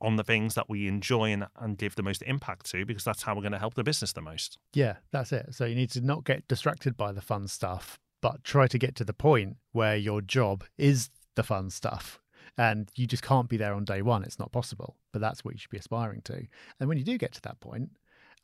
on 0.00 0.16
the 0.16 0.24
things 0.24 0.54
that 0.54 0.68
we 0.68 0.86
enjoy 0.86 1.32
and, 1.32 1.46
and 1.56 1.78
give 1.78 1.94
the 1.94 2.02
most 2.02 2.22
impact 2.22 2.70
to 2.70 2.84
because 2.84 3.04
that's 3.04 3.22
how 3.22 3.34
we're 3.34 3.42
going 3.42 3.52
to 3.52 3.58
help 3.58 3.74
the 3.74 3.84
business 3.84 4.12
the 4.12 4.20
most. 4.20 4.58
Yeah, 4.74 4.96
that's 5.10 5.32
it. 5.32 5.54
So 5.54 5.64
you 5.64 5.74
need 5.74 5.90
to 5.90 6.00
not 6.00 6.24
get 6.24 6.46
distracted 6.48 6.96
by 6.96 7.12
the 7.12 7.22
fun 7.22 7.48
stuff, 7.48 7.98
but 8.20 8.44
try 8.44 8.66
to 8.66 8.78
get 8.78 8.94
to 8.96 9.04
the 9.04 9.14
point 9.14 9.56
where 9.72 9.96
your 9.96 10.20
job 10.20 10.64
is 10.76 11.10
the 11.34 11.42
fun 11.42 11.70
stuff. 11.70 12.20
And 12.58 12.90
you 12.94 13.06
just 13.06 13.22
can't 13.22 13.48
be 13.48 13.58
there 13.58 13.74
on 13.74 13.84
day 13.84 14.00
one. 14.00 14.24
It's 14.24 14.38
not 14.38 14.52
possible. 14.52 14.96
But 15.12 15.20
that's 15.20 15.44
what 15.44 15.54
you 15.54 15.58
should 15.58 15.70
be 15.70 15.78
aspiring 15.78 16.22
to. 16.22 16.46
And 16.80 16.88
when 16.88 16.96
you 16.98 17.04
do 17.04 17.18
get 17.18 17.32
to 17.32 17.42
that 17.42 17.60
point, 17.60 17.90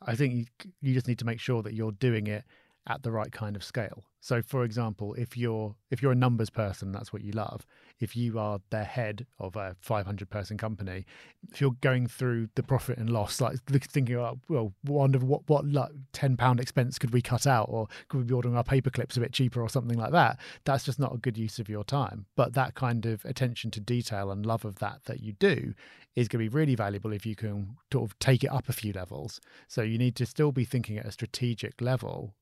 I 0.01 0.15
think 0.15 0.33
you, 0.33 0.45
you 0.81 0.93
just 0.93 1.07
need 1.07 1.19
to 1.19 1.25
make 1.25 1.39
sure 1.39 1.63
that 1.63 1.73
you're 1.73 1.91
doing 1.93 2.27
it 2.27 2.43
at 2.87 3.03
the 3.03 3.11
right 3.11 3.31
kind 3.31 3.55
of 3.55 3.63
scale. 3.63 4.03
So 4.19 4.41
for 4.41 4.63
example, 4.63 5.13
if 5.15 5.37
you're 5.37 5.75
if 5.89 6.01
you're 6.01 6.11
a 6.11 6.15
numbers 6.15 6.49
person, 6.49 6.91
that's 6.91 7.13
what 7.13 7.23
you 7.23 7.31
love. 7.31 7.65
If 8.03 8.17
you 8.17 8.37
are 8.37 8.59
the 8.69 8.83
head 8.83 9.25
of 9.39 9.55
a 9.55 9.75
500 9.79 10.29
person 10.29 10.57
company, 10.57 11.05
if 11.51 11.61
you're 11.61 11.75
going 11.81 12.07
through 12.07 12.49
the 12.55 12.63
profit 12.63 12.97
and 12.97 13.09
loss, 13.09 13.39
like 13.39 13.57
thinking, 13.69 14.17
oh, 14.17 14.39
well, 14.49 14.73
wonder 14.85 15.19
what 15.19 15.47
what 15.47 15.65
like 15.65 15.91
10 16.11 16.35
pound 16.37 16.59
expense 16.59 16.99
could 16.99 17.13
we 17.13 17.21
cut 17.21 17.47
out, 17.47 17.67
or 17.69 17.87
could 18.09 18.17
we 18.17 18.23
be 18.23 18.33
ordering 18.33 18.57
our 18.57 18.63
paper 18.63 18.89
clips 18.89 19.15
a 19.15 19.21
bit 19.21 19.31
cheaper, 19.31 19.61
or 19.61 19.69
something 19.69 19.97
like 19.97 20.11
that. 20.11 20.37
That's 20.65 20.83
just 20.83 20.99
not 20.99 21.15
a 21.15 21.17
good 21.17 21.37
use 21.37 21.59
of 21.59 21.69
your 21.69 21.83
time. 21.83 22.25
But 22.35 22.53
that 22.53 22.75
kind 22.75 23.05
of 23.05 23.23
attention 23.25 23.71
to 23.71 23.79
detail 23.79 24.31
and 24.31 24.45
love 24.45 24.65
of 24.65 24.79
that 24.79 25.05
that 25.05 25.21
you 25.21 25.33
do 25.33 25.73
is 26.15 26.27
going 26.27 26.43
to 26.43 26.49
be 26.49 26.55
really 26.55 26.75
valuable 26.75 27.13
if 27.13 27.25
you 27.25 27.35
can 27.35 27.77
sort 27.91 28.09
of 28.09 28.19
take 28.19 28.43
it 28.43 28.51
up 28.51 28.69
a 28.69 28.73
few 28.73 28.93
levels. 28.93 29.39
So 29.67 29.81
you 29.81 29.97
need 29.97 30.15
to 30.17 30.25
still 30.25 30.51
be 30.51 30.65
thinking 30.65 30.97
at 30.97 31.05
a 31.05 31.11
strategic 31.11 31.81
level 31.81 32.35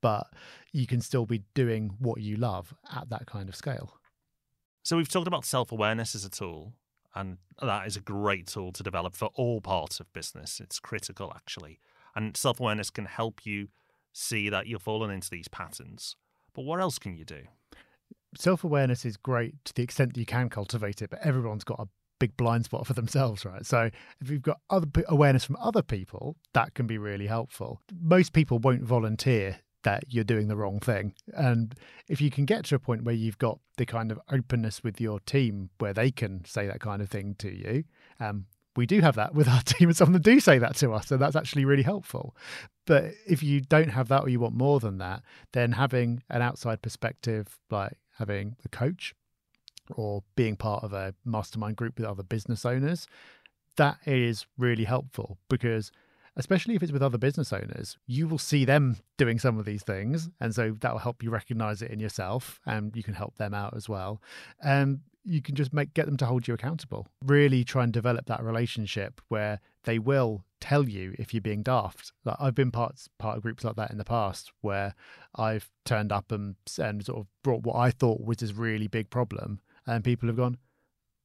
but 0.00 0.28
you 0.72 0.86
can 0.86 1.00
still 1.00 1.26
be 1.26 1.42
doing 1.54 1.96
what 1.98 2.20
you 2.20 2.36
love 2.36 2.74
at 2.94 3.10
that 3.10 3.26
kind 3.26 3.48
of 3.48 3.56
scale. 3.56 3.98
So 4.88 4.96
we've 4.96 5.06
talked 5.06 5.26
about 5.26 5.44
self 5.44 5.70
awareness 5.70 6.14
as 6.14 6.24
a 6.24 6.30
tool, 6.30 6.72
and 7.14 7.36
that 7.60 7.86
is 7.86 7.98
a 7.98 8.00
great 8.00 8.46
tool 8.46 8.72
to 8.72 8.82
develop 8.82 9.14
for 9.14 9.28
all 9.34 9.60
parts 9.60 10.00
of 10.00 10.10
business. 10.14 10.60
It's 10.60 10.80
critical, 10.80 11.30
actually. 11.36 11.78
And 12.16 12.34
self 12.34 12.58
awareness 12.58 12.88
can 12.88 13.04
help 13.04 13.44
you 13.44 13.68
see 14.14 14.48
that 14.48 14.66
you're 14.66 14.78
falling 14.78 15.10
into 15.10 15.28
these 15.28 15.46
patterns. 15.46 16.16
But 16.54 16.62
what 16.62 16.80
else 16.80 16.98
can 16.98 17.18
you 17.18 17.26
do? 17.26 17.42
Self 18.34 18.64
awareness 18.64 19.04
is 19.04 19.18
great 19.18 19.62
to 19.66 19.74
the 19.74 19.82
extent 19.82 20.14
that 20.14 20.20
you 20.20 20.24
can 20.24 20.48
cultivate 20.48 21.02
it, 21.02 21.10
but 21.10 21.20
everyone's 21.22 21.64
got 21.64 21.80
a 21.80 21.88
big 22.18 22.34
blind 22.38 22.64
spot 22.64 22.86
for 22.86 22.94
themselves, 22.94 23.44
right? 23.44 23.66
So 23.66 23.90
if 24.22 24.30
you've 24.30 24.40
got 24.40 24.60
other 24.70 24.88
awareness 25.06 25.44
from 25.44 25.56
other 25.56 25.82
people, 25.82 26.34
that 26.54 26.72
can 26.72 26.86
be 26.86 26.96
really 26.96 27.26
helpful. 27.26 27.82
Most 28.00 28.32
people 28.32 28.58
won't 28.58 28.84
volunteer 28.84 29.58
that 29.88 30.04
you're 30.10 30.22
doing 30.22 30.48
the 30.48 30.56
wrong 30.56 30.78
thing. 30.80 31.14
And 31.32 31.74
if 32.08 32.20
you 32.20 32.30
can 32.30 32.44
get 32.44 32.66
to 32.66 32.74
a 32.74 32.78
point 32.78 33.04
where 33.04 33.14
you've 33.14 33.38
got 33.38 33.58
the 33.78 33.86
kind 33.86 34.12
of 34.12 34.20
openness 34.30 34.84
with 34.84 35.00
your 35.00 35.18
team 35.20 35.70
where 35.78 35.94
they 35.94 36.10
can 36.10 36.44
say 36.44 36.66
that 36.66 36.80
kind 36.80 37.00
of 37.00 37.08
thing 37.08 37.36
to 37.38 37.50
you, 37.50 37.84
um, 38.20 38.44
we 38.76 38.84
do 38.84 39.00
have 39.00 39.14
that 39.14 39.34
with 39.34 39.48
our 39.48 39.62
team, 39.64 39.88
and 39.88 39.96
some 39.96 40.08
of 40.08 40.12
them 40.12 40.20
do 40.20 40.40
say 40.40 40.58
that 40.58 40.76
to 40.76 40.92
us, 40.92 41.06
so 41.06 41.16
that's 41.16 41.36
actually 41.36 41.64
really 41.64 41.82
helpful. 41.82 42.36
But 42.84 43.14
if 43.26 43.42
you 43.42 43.62
don't 43.62 43.88
have 43.88 44.08
that 44.08 44.24
or 44.24 44.28
you 44.28 44.40
want 44.40 44.54
more 44.54 44.78
than 44.78 44.98
that, 44.98 45.22
then 45.52 45.72
having 45.72 46.22
an 46.28 46.42
outside 46.42 46.82
perspective, 46.82 47.58
like 47.70 47.96
having 48.18 48.56
a 48.66 48.68
coach 48.68 49.14
or 49.96 50.22
being 50.36 50.54
part 50.54 50.84
of 50.84 50.92
a 50.92 51.14
mastermind 51.24 51.76
group 51.76 51.98
with 51.98 52.06
other 52.06 52.22
business 52.22 52.66
owners, 52.66 53.06
that 53.76 53.96
is 54.04 54.44
really 54.58 54.84
helpful 54.84 55.38
because 55.48 55.90
especially 56.38 56.76
if 56.76 56.82
it's 56.82 56.92
with 56.92 57.02
other 57.02 57.18
business 57.18 57.52
owners, 57.52 57.98
you 58.06 58.28
will 58.28 58.38
see 58.38 58.64
them 58.64 58.96
doing 59.16 59.38
some 59.38 59.58
of 59.58 59.64
these 59.64 59.82
things. 59.82 60.30
And 60.40 60.54
so 60.54 60.76
that 60.80 60.92
will 60.92 61.00
help 61.00 61.22
you 61.22 61.30
recognize 61.30 61.82
it 61.82 61.90
in 61.90 61.98
yourself 61.98 62.60
and 62.64 62.94
you 62.96 63.02
can 63.02 63.14
help 63.14 63.36
them 63.36 63.52
out 63.52 63.74
as 63.76 63.88
well. 63.88 64.22
And 64.62 65.00
you 65.24 65.42
can 65.42 65.56
just 65.56 65.72
make 65.72 65.92
get 65.94 66.06
them 66.06 66.16
to 66.18 66.26
hold 66.26 66.46
you 66.46 66.54
accountable. 66.54 67.08
Really 67.24 67.64
try 67.64 67.82
and 67.82 67.92
develop 67.92 68.26
that 68.26 68.42
relationship 68.42 69.20
where 69.28 69.60
they 69.82 69.98
will 69.98 70.44
tell 70.60 70.88
you 70.88 71.14
if 71.18 71.34
you're 71.34 71.40
being 71.40 71.62
daft. 71.62 72.12
Like 72.24 72.36
I've 72.38 72.54
been 72.54 72.70
part 72.70 72.96
part 73.18 73.36
of 73.36 73.42
groups 73.42 73.64
like 73.64 73.76
that 73.76 73.90
in 73.90 73.98
the 73.98 74.04
past 74.04 74.52
where 74.60 74.94
I've 75.34 75.68
turned 75.84 76.12
up 76.12 76.30
and 76.30 76.54
and 76.80 77.04
sort 77.04 77.18
of 77.18 77.26
brought 77.42 77.64
what 77.64 77.76
I 77.76 77.90
thought 77.90 78.24
was 78.24 78.38
this 78.38 78.54
really 78.54 78.86
big 78.86 79.10
problem 79.10 79.60
and 79.86 80.04
people 80.04 80.28
have 80.28 80.36
gone, 80.36 80.56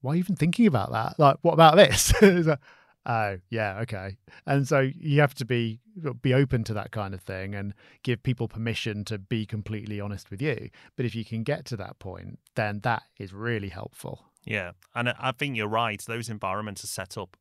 Why 0.01 0.15
even 0.15 0.35
thinking 0.35 0.65
about 0.65 0.91
that? 0.91 1.19
Like, 1.19 1.37
what 1.41 1.53
about 1.53 1.75
this? 1.75 2.13
Oh 3.05 3.37
yeah, 3.49 3.79
okay. 3.81 4.17
And 4.45 4.67
so 4.67 4.79
you 4.79 5.19
have 5.19 5.35
to 5.35 5.45
be 5.45 5.81
uh, 6.07 6.13
be 6.13 6.33
open 6.33 6.63
to 6.65 6.73
that 6.73 6.91
kind 6.91 7.13
of 7.13 7.21
thing 7.21 7.53
and 7.53 7.73
give 8.03 8.23
people 8.23 8.47
permission 8.47 9.03
to 9.05 9.17
be 9.17 9.45
completely 9.45 9.99
honest 9.99 10.31
with 10.31 10.41
you. 10.41 10.69
But 10.95 11.05
if 11.05 11.13
you 11.13 11.25
can 11.25 11.43
get 11.43 11.65
to 11.65 11.77
that 11.77 11.99
point, 11.99 12.39
then 12.55 12.79
that 12.83 13.03
is 13.19 13.33
really 13.33 13.69
helpful. 13.69 14.25
Yeah, 14.45 14.71
and 14.95 15.09
I- 15.09 15.31
think 15.31 15.55
you're 15.57 15.67
right. 15.67 16.01
Those 16.01 16.29
environments 16.29 16.83
are 16.83 16.87
set 16.87 17.17
up 17.17 17.35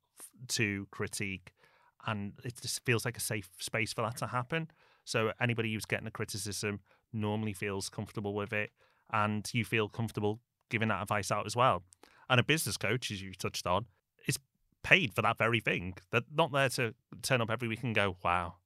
to 0.49 0.87
critique, 0.91 1.53
and 2.07 2.33
it 2.45 2.61
just 2.61 2.85
feels 2.85 3.05
like 3.05 3.17
a 3.17 3.21
safe 3.21 3.49
space 3.59 3.93
for 3.93 4.03
that 4.03 4.17
to 4.19 4.29
happen. 4.29 4.69
So 5.05 5.33
anybody 5.41 5.73
who's 5.73 5.85
getting 5.85 6.07
a 6.07 6.13
criticism 6.13 6.81
normally 7.13 7.53
feels 7.53 7.89
comfortable 7.89 8.35
with 8.35 8.53
it, 8.53 8.71
and 9.13 9.49
you 9.53 9.65
feel 9.65 9.89
comfortable 9.89 10.41
giving 10.71 10.89
that 10.89 11.03
advice 11.03 11.31
out 11.31 11.47
as 11.47 11.55
well. 11.55 11.83
And 12.29 12.41
a 12.41 12.45
business 12.45 12.77
coach, 12.77 13.11
as 13.11 13.21
you 13.21 13.33
touched 13.35 13.67
on, 13.67 13.87
paid 14.83 15.15
for 15.15 15.23
that 15.23 15.39
very 15.39 15.61
thing. 15.61 15.95
They're 16.11 16.23
not 16.33 16.53
there 16.53 16.69
to 16.71 16.95
turn 17.23 17.41
up 17.41 17.51
every 17.51 17.69
week 17.69 17.83
and 17.83 17.95
go, 17.95 18.17
"Wow, 18.25 18.57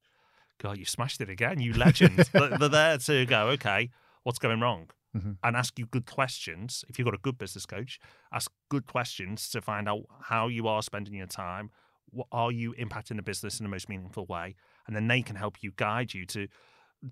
God, 0.58 0.78
you 0.78 0.84
smashed 0.84 1.20
it 1.20 1.28
again, 1.28 1.60
you 1.60 1.72
legend." 1.72 2.30
They're 2.32 2.68
there 2.68 2.98
to 2.98 3.26
go, 3.26 3.48
"Okay, 3.48 3.90
what's 4.22 4.38
going 4.38 4.60
wrong?" 4.60 4.90
Mhm. 5.14 5.38
and 5.42 5.56
ask 5.56 5.78
you 5.78 5.86
good 5.86 6.04
questions. 6.06 6.84
If 6.88 6.98
you've 6.98 7.06
got 7.06 7.14
a 7.14 7.18
good 7.18 7.38
business 7.38 7.64
coach, 7.64 7.98
ask 8.32 8.50
good 8.68 8.86
questions 8.86 9.48
to 9.50 9.62
find 9.62 9.88
out 9.88 10.04
how 10.22 10.48
you 10.48 10.68
are 10.68 10.82
spending 10.82 11.14
your 11.14 11.26
time. 11.26 11.70
What 12.10 12.26
are 12.32 12.52
you 12.52 12.74
impacting 12.74 13.16
the 13.16 13.22
business 13.22 13.58
in 13.58 13.64
the 13.64 13.70
most 13.70 13.88
meaningful 13.88 14.26
way? 14.26 14.56
And 14.86 14.94
then 14.94 15.08
they 15.08 15.22
can 15.22 15.36
help 15.36 15.62
you 15.62 15.72
guide 15.76 16.12
you 16.14 16.26
to 16.26 16.48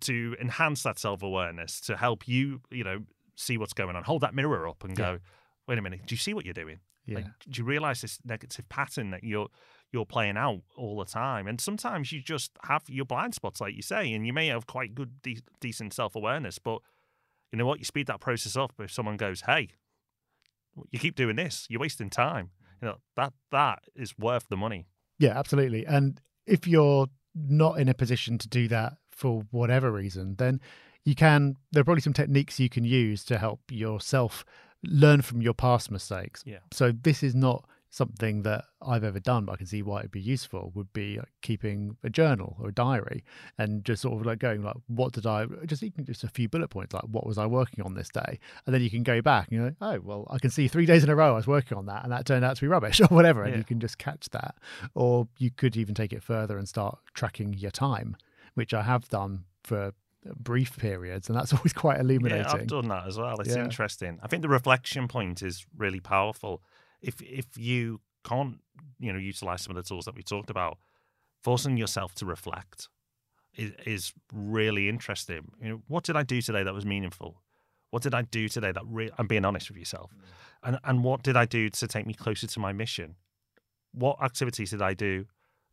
to 0.00 0.36
enhance 0.40 0.82
that 0.82 0.98
self 0.98 1.22
awareness, 1.22 1.80
to 1.82 1.96
help 1.96 2.26
you, 2.26 2.60
you 2.70 2.84
know, 2.84 3.04
see 3.36 3.56
what's 3.58 3.72
going 3.74 3.96
on. 3.96 4.04
Hold 4.04 4.22
that 4.22 4.34
mirror 4.34 4.66
up 4.68 4.82
and 4.84 4.98
Yeah. 4.98 5.04
go, 5.16 5.18
wait 5.66 5.78
a 5.78 5.82
minute, 5.82 6.06
do 6.06 6.14
you 6.14 6.18
see 6.18 6.34
what 6.34 6.44
you're 6.44 6.54
doing? 6.54 6.80
Yeah. 7.06 7.16
Like, 7.16 7.26
do 7.48 7.60
you 7.60 7.64
realize 7.64 8.00
this 8.00 8.18
negative 8.24 8.68
pattern 8.68 9.10
that 9.10 9.24
you're 9.24 9.48
you're 9.92 10.06
playing 10.06 10.36
out 10.36 10.62
all 10.76 10.98
the 10.98 11.04
time? 11.04 11.46
And 11.46 11.60
sometimes 11.60 12.12
you 12.12 12.20
just 12.20 12.52
have 12.62 12.82
your 12.88 13.04
blind 13.04 13.34
spots, 13.34 13.60
like 13.60 13.74
you 13.74 13.82
say, 13.82 14.12
and 14.12 14.26
you 14.26 14.32
may 14.32 14.46
have 14.48 14.66
quite 14.66 14.94
good, 14.94 15.22
de- 15.22 15.42
decent 15.60 15.92
self 15.92 16.16
awareness, 16.16 16.58
but 16.58 16.80
you 17.52 17.58
know 17.58 17.66
what? 17.66 17.78
You 17.78 17.84
speed 17.84 18.06
that 18.06 18.20
process 18.20 18.56
up 18.56 18.72
if 18.78 18.90
someone 18.90 19.16
goes, 19.16 19.42
"Hey, 19.42 19.68
you 20.90 20.98
keep 20.98 21.14
doing 21.14 21.36
this, 21.36 21.66
you're 21.68 21.80
wasting 21.80 22.10
time." 22.10 22.50
You 22.80 22.88
know 22.88 22.96
that 23.16 23.32
that 23.50 23.80
is 23.94 24.18
worth 24.18 24.48
the 24.48 24.56
money. 24.56 24.86
Yeah, 25.18 25.38
absolutely. 25.38 25.86
And 25.86 26.20
if 26.46 26.66
you're 26.66 27.06
not 27.34 27.78
in 27.78 27.88
a 27.88 27.94
position 27.94 28.38
to 28.38 28.48
do 28.48 28.68
that 28.68 28.94
for 29.10 29.44
whatever 29.50 29.90
reason, 29.90 30.36
then 30.36 30.60
you 31.04 31.14
can, 31.14 31.56
there 31.72 31.82
are 31.82 31.84
probably 31.84 32.00
some 32.00 32.12
techniques 32.12 32.58
you 32.58 32.68
can 32.68 32.84
use 32.84 33.24
to 33.24 33.38
help 33.38 33.60
yourself 33.70 34.44
learn 34.86 35.22
from 35.22 35.40
your 35.42 35.54
past 35.54 35.90
mistakes. 35.90 36.42
Yeah. 36.46 36.58
So 36.72 36.92
this 36.92 37.22
is 37.22 37.34
not 37.34 37.64
something 37.90 38.42
that 38.42 38.64
I've 38.82 39.04
ever 39.04 39.20
done, 39.20 39.44
but 39.44 39.52
I 39.52 39.56
can 39.56 39.66
see 39.66 39.80
why 39.80 40.00
it'd 40.00 40.10
be 40.10 40.20
useful, 40.20 40.72
would 40.74 40.92
be 40.92 41.20
keeping 41.42 41.96
a 42.02 42.10
journal 42.10 42.56
or 42.58 42.70
a 42.70 42.74
diary 42.74 43.22
and 43.56 43.84
just 43.84 44.02
sort 44.02 44.18
of 44.18 44.26
like 44.26 44.40
going 44.40 44.62
like, 44.64 44.74
what 44.88 45.12
did 45.12 45.26
I 45.26 45.46
just 45.64 45.80
even 45.84 46.04
just 46.04 46.24
a 46.24 46.28
few 46.28 46.48
bullet 46.48 46.70
points 46.70 46.92
like 46.92 47.04
what 47.04 47.24
was 47.24 47.38
I 47.38 47.46
working 47.46 47.84
on 47.84 47.94
this 47.94 48.08
day, 48.08 48.40
and 48.66 48.74
then 48.74 48.82
you 48.82 48.90
can 48.90 49.04
go 49.04 49.22
back 49.22 49.46
and 49.48 49.56
you're 49.56 49.66
like, 49.66 49.76
oh 49.80 50.00
well, 50.02 50.26
I 50.28 50.38
can 50.40 50.50
see 50.50 50.66
three 50.66 50.86
days 50.86 51.04
in 51.04 51.08
a 51.08 51.14
row 51.14 51.34
I 51.34 51.36
was 51.36 51.46
working 51.46 51.78
on 51.78 51.86
that, 51.86 52.02
and 52.02 52.10
that 52.12 52.26
turned 52.26 52.44
out 52.44 52.56
to 52.56 52.62
be 52.62 52.66
rubbish 52.66 53.00
or 53.00 53.06
whatever, 53.06 53.44
and 53.44 53.52
Yeah. 53.52 53.58
you 53.58 53.64
can 53.64 53.78
just 53.78 53.96
catch 53.98 54.28
that, 54.30 54.56
or 54.96 55.28
you 55.38 55.52
could 55.52 55.76
even 55.76 55.94
take 55.94 56.12
it 56.12 56.22
further 56.24 56.58
and 56.58 56.68
start 56.68 56.98
tracking 57.14 57.54
your 57.54 57.70
time, 57.70 58.16
which 58.54 58.74
I 58.74 58.82
have 58.82 59.08
done 59.08 59.44
for 59.62 59.94
brief 60.36 60.76
periods, 60.78 61.28
and 61.28 61.36
that's 61.38 61.52
always 61.54 61.72
quite 61.72 61.96
Yeah, 61.96 62.02
illuminating. 62.02 62.46
I've 62.46 62.66
done 62.66 62.88
that 62.88 63.06
as 63.06 63.18
well. 63.18 63.40
It's 63.40 63.54
Yeah. 63.54 63.64
interesting. 63.64 64.18
I 64.22 64.28
think 64.28 64.42
the 64.42 64.48
reflection 64.48 65.08
point 65.08 65.42
is 65.42 65.66
really 65.76 66.00
powerful. 66.00 66.62
If 67.00 67.20
if 67.20 67.56
you 67.56 68.00
can't, 68.24 68.60
you 68.98 69.12
know, 69.12 69.18
utilize 69.18 69.62
some 69.62 69.76
of 69.76 69.82
the 69.82 69.86
tools 69.86 70.06
that 70.06 70.14
we 70.14 70.22
talked 70.22 70.50
about, 70.50 70.78
forcing 71.42 71.76
yourself 71.76 72.14
to 72.14 72.26
reflect 72.26 72.88
is, 73.54 73.72
is 73.84 74.12
really 74.32 74.88
interesting. 74.88 75.52
You 75.60 75.68
know, 75.68 75.82
what 75.88 76.04
did 76.04 76.16
I 76.16 76.22
do 76.22 76.40
today 76.40 76.62
that 76.62 76.74
was 76.74 76.86
meaningful? 76.86 77.42
What 77.90 78.02
did 78.02 78.14
I 78.14 78.22
do 78.22 78.48
today 78.48 78.72
that 78.72 78.82
re- 78.86 79.10
I'm 79.18 79.26
being 79.26 79.44
honest 79.44 79.68
with 79.68 79.78
yourself, 79.78 80.10
mm. 80.12 80.22
and 80.62 80.78
and 80.84 81.04
what 81.04 81.22
did 81.22 81.36
I 81.36 81.44
do 81.44 81.68
to 81.68 81.86
take 81.86 82.06
me 82.06 82.14
closer 82.14 82.46
to 82.46 82.60
my 82.60 82.72
mission? 82.72 83.16
What 83.92 84.20
activities 84.22 84.70
did 84.70 84.82
I 84.82 84.94
do 84.94 85.26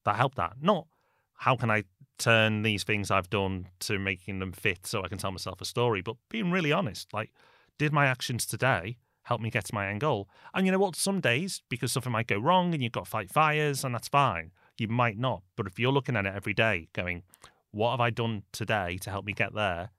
that 0.05 0.15
helped 0.17 0.35
that? 0.37 0.57
Not 0.61 0.87
how 1.33 1.55
can 1.55 1.71
I 1.71 1.85
turn 2.21 2.62
these 2.62 2.84
things 2.84 3.12
I've 3.12 3.29
done 3.29 3.67
to 3.81 3.99
making 3.99 4.39
them 4.39 4.51
fit 4.51 4.86
so 4.86 5.03
I 5.03 5.07
can 5.07 5.17
tell 5.17 5.31
myself 5.31 5.62
a 5.62 5.65
story, 5.65 6.01
but 6.01 6.15
being 6.29 6.51
really 6.51 6.71
honest, 6.71 7.13
like, 7.13 7.31
did 7.77 7.91
my 7.91 8.05
actions 8.05 8.45
today 8.45 8.97
help 9.23 9.41
me 9.41 9.49
get 9.49 9.65
to 9.65 9.75
my 9.75 9.88
end 9.88 10.01
goal? 10.01 10.29
And 10.53 10.65
you 10.65 10.71
know 10.71 10.79
what? 10.79 10.95
Some 10.95 11.19
days, 11.19 11.62
because 11.69 11.91
something 11.91 12.12
might 12.12 12.27
go 12.27 12.38
wrong 12.38 12.73
and 12.73 12.81
you've 12.81 12.91
got 12.91 13.05
to 13.05 13.10
fight 13.10 13.29
fires, 13.31 13.84
and 13.84 13.93
that's 13.93 14.07
fine, 14.07 14.51
you 14.77 14.88
might 14.88 15.17
not. 15.17 15.43
But 15.55 15.67
if 15.67 15.79
you're 15.79 15.91
looking 15.91 16.15
at 16.15 16.25
it 16.25 16.34
every 16.36 16.53
day, 16.53 16.88
going, 16.93 17.23
what 17.71 17.91
have 17.91 18.01
I 18.01 18.10
done 18.10 18.43
today 18.51 18.97
to 19.01 19.10
help 19.10 19.25
me 19.25 19.34
get 19.34 19.53
there? 19.53 19.89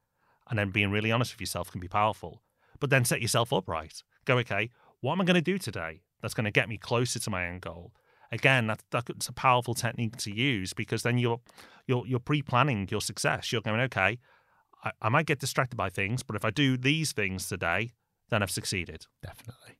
And 0.48 0.58
then 0.58 0.70
being 0.70 0.90
really 0.90 1.12
honest 1.12 1.34
with 1.34 1.40
yourself 1.40 1.70
can 1.70 1.80
be 1.80 1.88
powerful. 1.88 2.42
But 2.80 2.90
then 2.90 3.04
set 3.04 3.22
yourself 3.22 3.52
up 3.52 3.68
right. 3.68 4.02
Go, 4.24 4.38
okay, 4.38 4.70
what 5.00 5.12
am 5.12 5.20
I 5.20 5.24
going 5.24 5.34
to 5.34 5.40
do 5.40 5.58
today 5.58 6.02
that's 6.20 6.34
going 6.34 6.44
to 6.44 6.50
get 6.50 6.68
me 6.68 6.78
closer 6.78 7.18
to 7.18 7.30
my 7.30 7.46
end 7.46 7.62
goal? 7.62 7.92
Again, 8.32 8.66
that, 8.66 8.82
that's 8.90 9.28
a 9.28 9.32
powerful 9.32 9.74
technique 9.74 10.16
to 10.16 10.34
use 10.34 10.72
because 10.72 11.02
then 11.02 11.18
you're 11.18 11.40
you're 11.86 12.06
you're 12.06 12.18
pre-planning 12.18 12.88
your 12.90 13.02
success. 13.02 13.52
You're 13.52 13.60
going, 13.60 13.80
okay, 13.82 14.18
I, 14.82 14.92
I 15.02 15.08
might 15.10 15.26
get 15.26 15.38
distracted 15.38 15.76
by 15.76 15.90
things, 15.90 16.22
but 16.22 16.34
if 16.34 16.44
I 16.44 16.50
do 16.50 16.76
these 16.76 17.12
things 17.12 17.46
today, 17.46 17.92
then 18.30 18.42
I've 18.42 18.50
succeeded. 18.50 19.06
Definitely. 19.22 19.76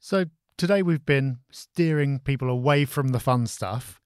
So 0.00 0.26
today 0.58 0.82
we've 0.82 1.06
been 1.06 1.38
steering 1.50 2.18
people 2.18 2.50
away 2.50 2.84
from 2.84 3.08
the 3.08 3.20
fun 3.20 3.46
stuff. 3.46 4.00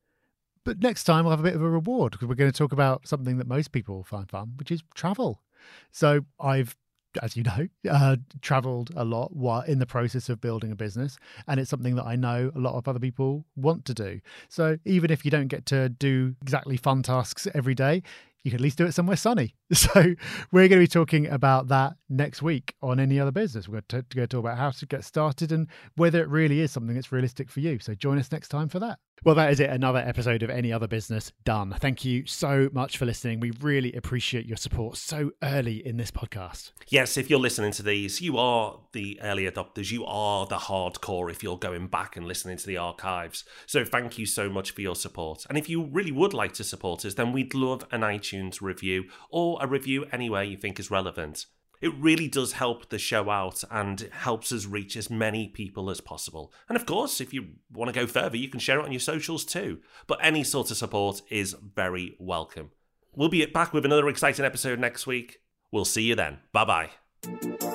But 0.64 0.80
next 0.80 1.04
time 1.04 1.24
we'll 1.24 1.30
have 1.30 1.40
a 1.40 1.44
bit 1.44 1.54
of 1.54 1.62
a 1.62 1.70
reward 1.70 2.12
because 2.12 2.28
we're 2.28 2.34
going 2.34 2.52
to 2.52 2.56
talk 2.56 2.72
about 2.72 3.08
something 3.08 3.38
that 3.38 3.46
most 3.46 3.72
people 3.72 3.96
will 3.96 4.04
find 4.04 4.30
fun, 4.30 4.52
which 4.56 4.70
is 4.70 4.82
travel. 4.94 5.42
So 5.90 6.26
I've, 6.38 6.76
as 7.22 7.36
you 7.36 7.42
know, 7.42 7.68
uh, 7.90 8.16
traveled 8.40 8.90
a 8.96 9.04
lot 9.04 9.34
while 9.34 9.62
in 9.62 9.78
the 9.78 9.86
process 9.86 10.28
of 10.28 10.40
building 10.40 10.72
a 10.72 10.76
business, 10.76 11.18
and 11.46 11.60
it's 11.60 11.70
something 11.70 11.96
that 11.96 12.06
I 12.06 12.16
know 12.16 12.50
a 12.54 12.58
lot 12.58 12.74
of 12.74 12.86
other 12.88 13.00
people 13.00 13.44
want 13.56 13.84
to 13.86 13.94
do. 13.94 14.20
So 14.48 14.78
even 14.84 15.10
if 15.10 15.24
you 15.24 15.30
don't 15.30 15.48
get 15.48 15.66
to 15.66 15.88
do 15.88 16.34
exactly 16.42 16.76
fun 16.76 17.02
tasks 17.02 17.46
every 17.54 17.74
day, 17.74 18.02
you 18.42 18.50
can 18.50 18.58
at 18.58 18.62
least 18.62 18.78
do 18.78 18.86
it 18.86 18.92
somewhere 18.92 19.16
sunny. 19.16 19.54
So 19.72 20.14
we're 20.50 20.66
going 20.66 20.80
to 20.80 20.84
be 20.84 20.88
talking 20.88 21.28
about 21.28 21.68
that 21.68 21.94
next 22.08 22.42
week 22.42 22.74
on 22.82 22.98
any 22.98 23.20
other 23.20 23.30
business. 23.30 23.68
We're 23.68 23.82
going 23.88 24.02
to, 24.02 24.02
to 24.02 24.16
go 24.16 24.26
talk 24.26 24.40
about 24.40 24.58
how 24.58 24.70
to 24.70 24.86
get 24.86 25.04
started 25.04 25.52
and 25.52 25.68
whether 25.94 26.20
it 26.20 26.28
really 26.28 26.60
is 26.60 26.72
something 26.72 26.94
that's 26.94 27.12
realistic 27.12 27.48
for 27.48 27.60
you. 27.60 27.78
So 27.78 27.94
join 27.94 28.18
us 28.18 28.32
next 28.32 28.48
time 28.48 28.68
for 28.68 28.80
that. 28.80 28.98
Well, 29.22 29.34
that 29.34 29.52
is 29.52 29.60
it. 29.60 29.68
Another 29.68 29.98
episode 29.98 30.42
of 30.42 30.48
Any 30.48 30.72
Other 30.72 30.88
Business 30.88 31.30
done. 31.44 31.76
Thank 31.78 32.06
you 32.06 32.24
so 32.24 32.70
much 32.72 32.96
for 32.96 33.04
listening. 33.04 33.38
We 33.38 33.52
really 33.60 33.92
appreciate 33.92 34.46
your 34.46 34.56
support 34.56 34.96
so 34.96 35.32
early 35.42 35.86
in 35.86 35.98
this 35.98 36.10
podcast. 36.10 36.72
Yes, 36.88 37.18
if 37.18 37.28
you're 37.28 37.38
listening 37.38 37.72
to 37.72 37.82
these, 37.82 38.22
you 38.22 38.38
are 38.38 38.80
the 38.92 39.20
early 39.22 39.44
adopters. 39.44 39.92
You 39.92 40.06
are 40.06 40.46
the 40.46 40.56
hardcore 40.56 41.30
if 41.30 41.42
you're 41.42 41.58
going 41.58 41.88
back 41.88 42.16
and 42.16 42.26
listening 42.26 42.56
to 42.56 42.66
the 42.66 42.78
archives. 42.78 43.44
So 43.66 43.84
thank 43.84 44.16
you 44.16 44.24
so 44.24 44.48
much 44.48 44.70
for 44.70 44.80
your 44.80 44.96
support. 44.96 45.44
And 45.50 45.58
if 45.58 45.68
you 45.68 45.84
really 45.84 46.12
would 46.12 46.32
like 46.32 46.54
to 46.54 46.64
support 46.64 47.04
us, 47.04 47.12
then 47.12 47.32
we'd 47.32 47.52
love 47.52 47.84
an 47.92 48.00
iTunes 48.00 48.62
review 48.62 49.04
or 49.28 49.58
a 49.60 49.66
review 49.66 50.06
anywhere 50.12 50.44
you 50.44 50.56
think 50.56 50.80
is 50.80 50.90
relevant. 50.90 51.44
It 51.80 51.94
really 51.94 52.28
does 52.28 52.52
help 52.52 52.90
the 52.90 52.98
show 52.98 53.30
out 53.30 53.64
and 53.70 54.00
helps 54.12 54.52
us 54.52 54.66
reach 54.66 54.96
as 54.96 55.08
many 55.08 55.48
people 55.48 55.90
as 55.90 56.00
possible. 56.00 56.52
And 56.68 56.76
of 56.76 56.86
course, 56.86 57.20
if 57.20 57.32
you 57.32 57.46
want 57.72 57.92
to 57.92 57.98
go 57.98 58.06
further, 58.06 58.36
you 58.36 58.48
can 58.48 58.60
share 58.60 58.78
it 58.78 58.84
on 58.84 58.92
your 58.92 59.00
socials 59.00 59.44
too. 59.44 59.80
But 60.06 60.18
any 60.22 60.44
sort 60.44 60.70
of 60.70 60.76
support 60.76 61.22
is 61.30 61.54
very 61.74 62.16
welcome. 62.18 62.70
We'll 63.14 63.28
be 63.28 63.44
back 63.46 63.72
with 63.72 63.84
another 63.84 64.08
exciting 64.08 64.44
episode 64.44 64.78
next 64.78 65.06
week. 65.06 65.40
We'll 65.72 65.84
see 65.84 66.02
you 66.02 66.14
then. 66.14 66.38
Bye 66.52 66.64
bye. 66.64 67.70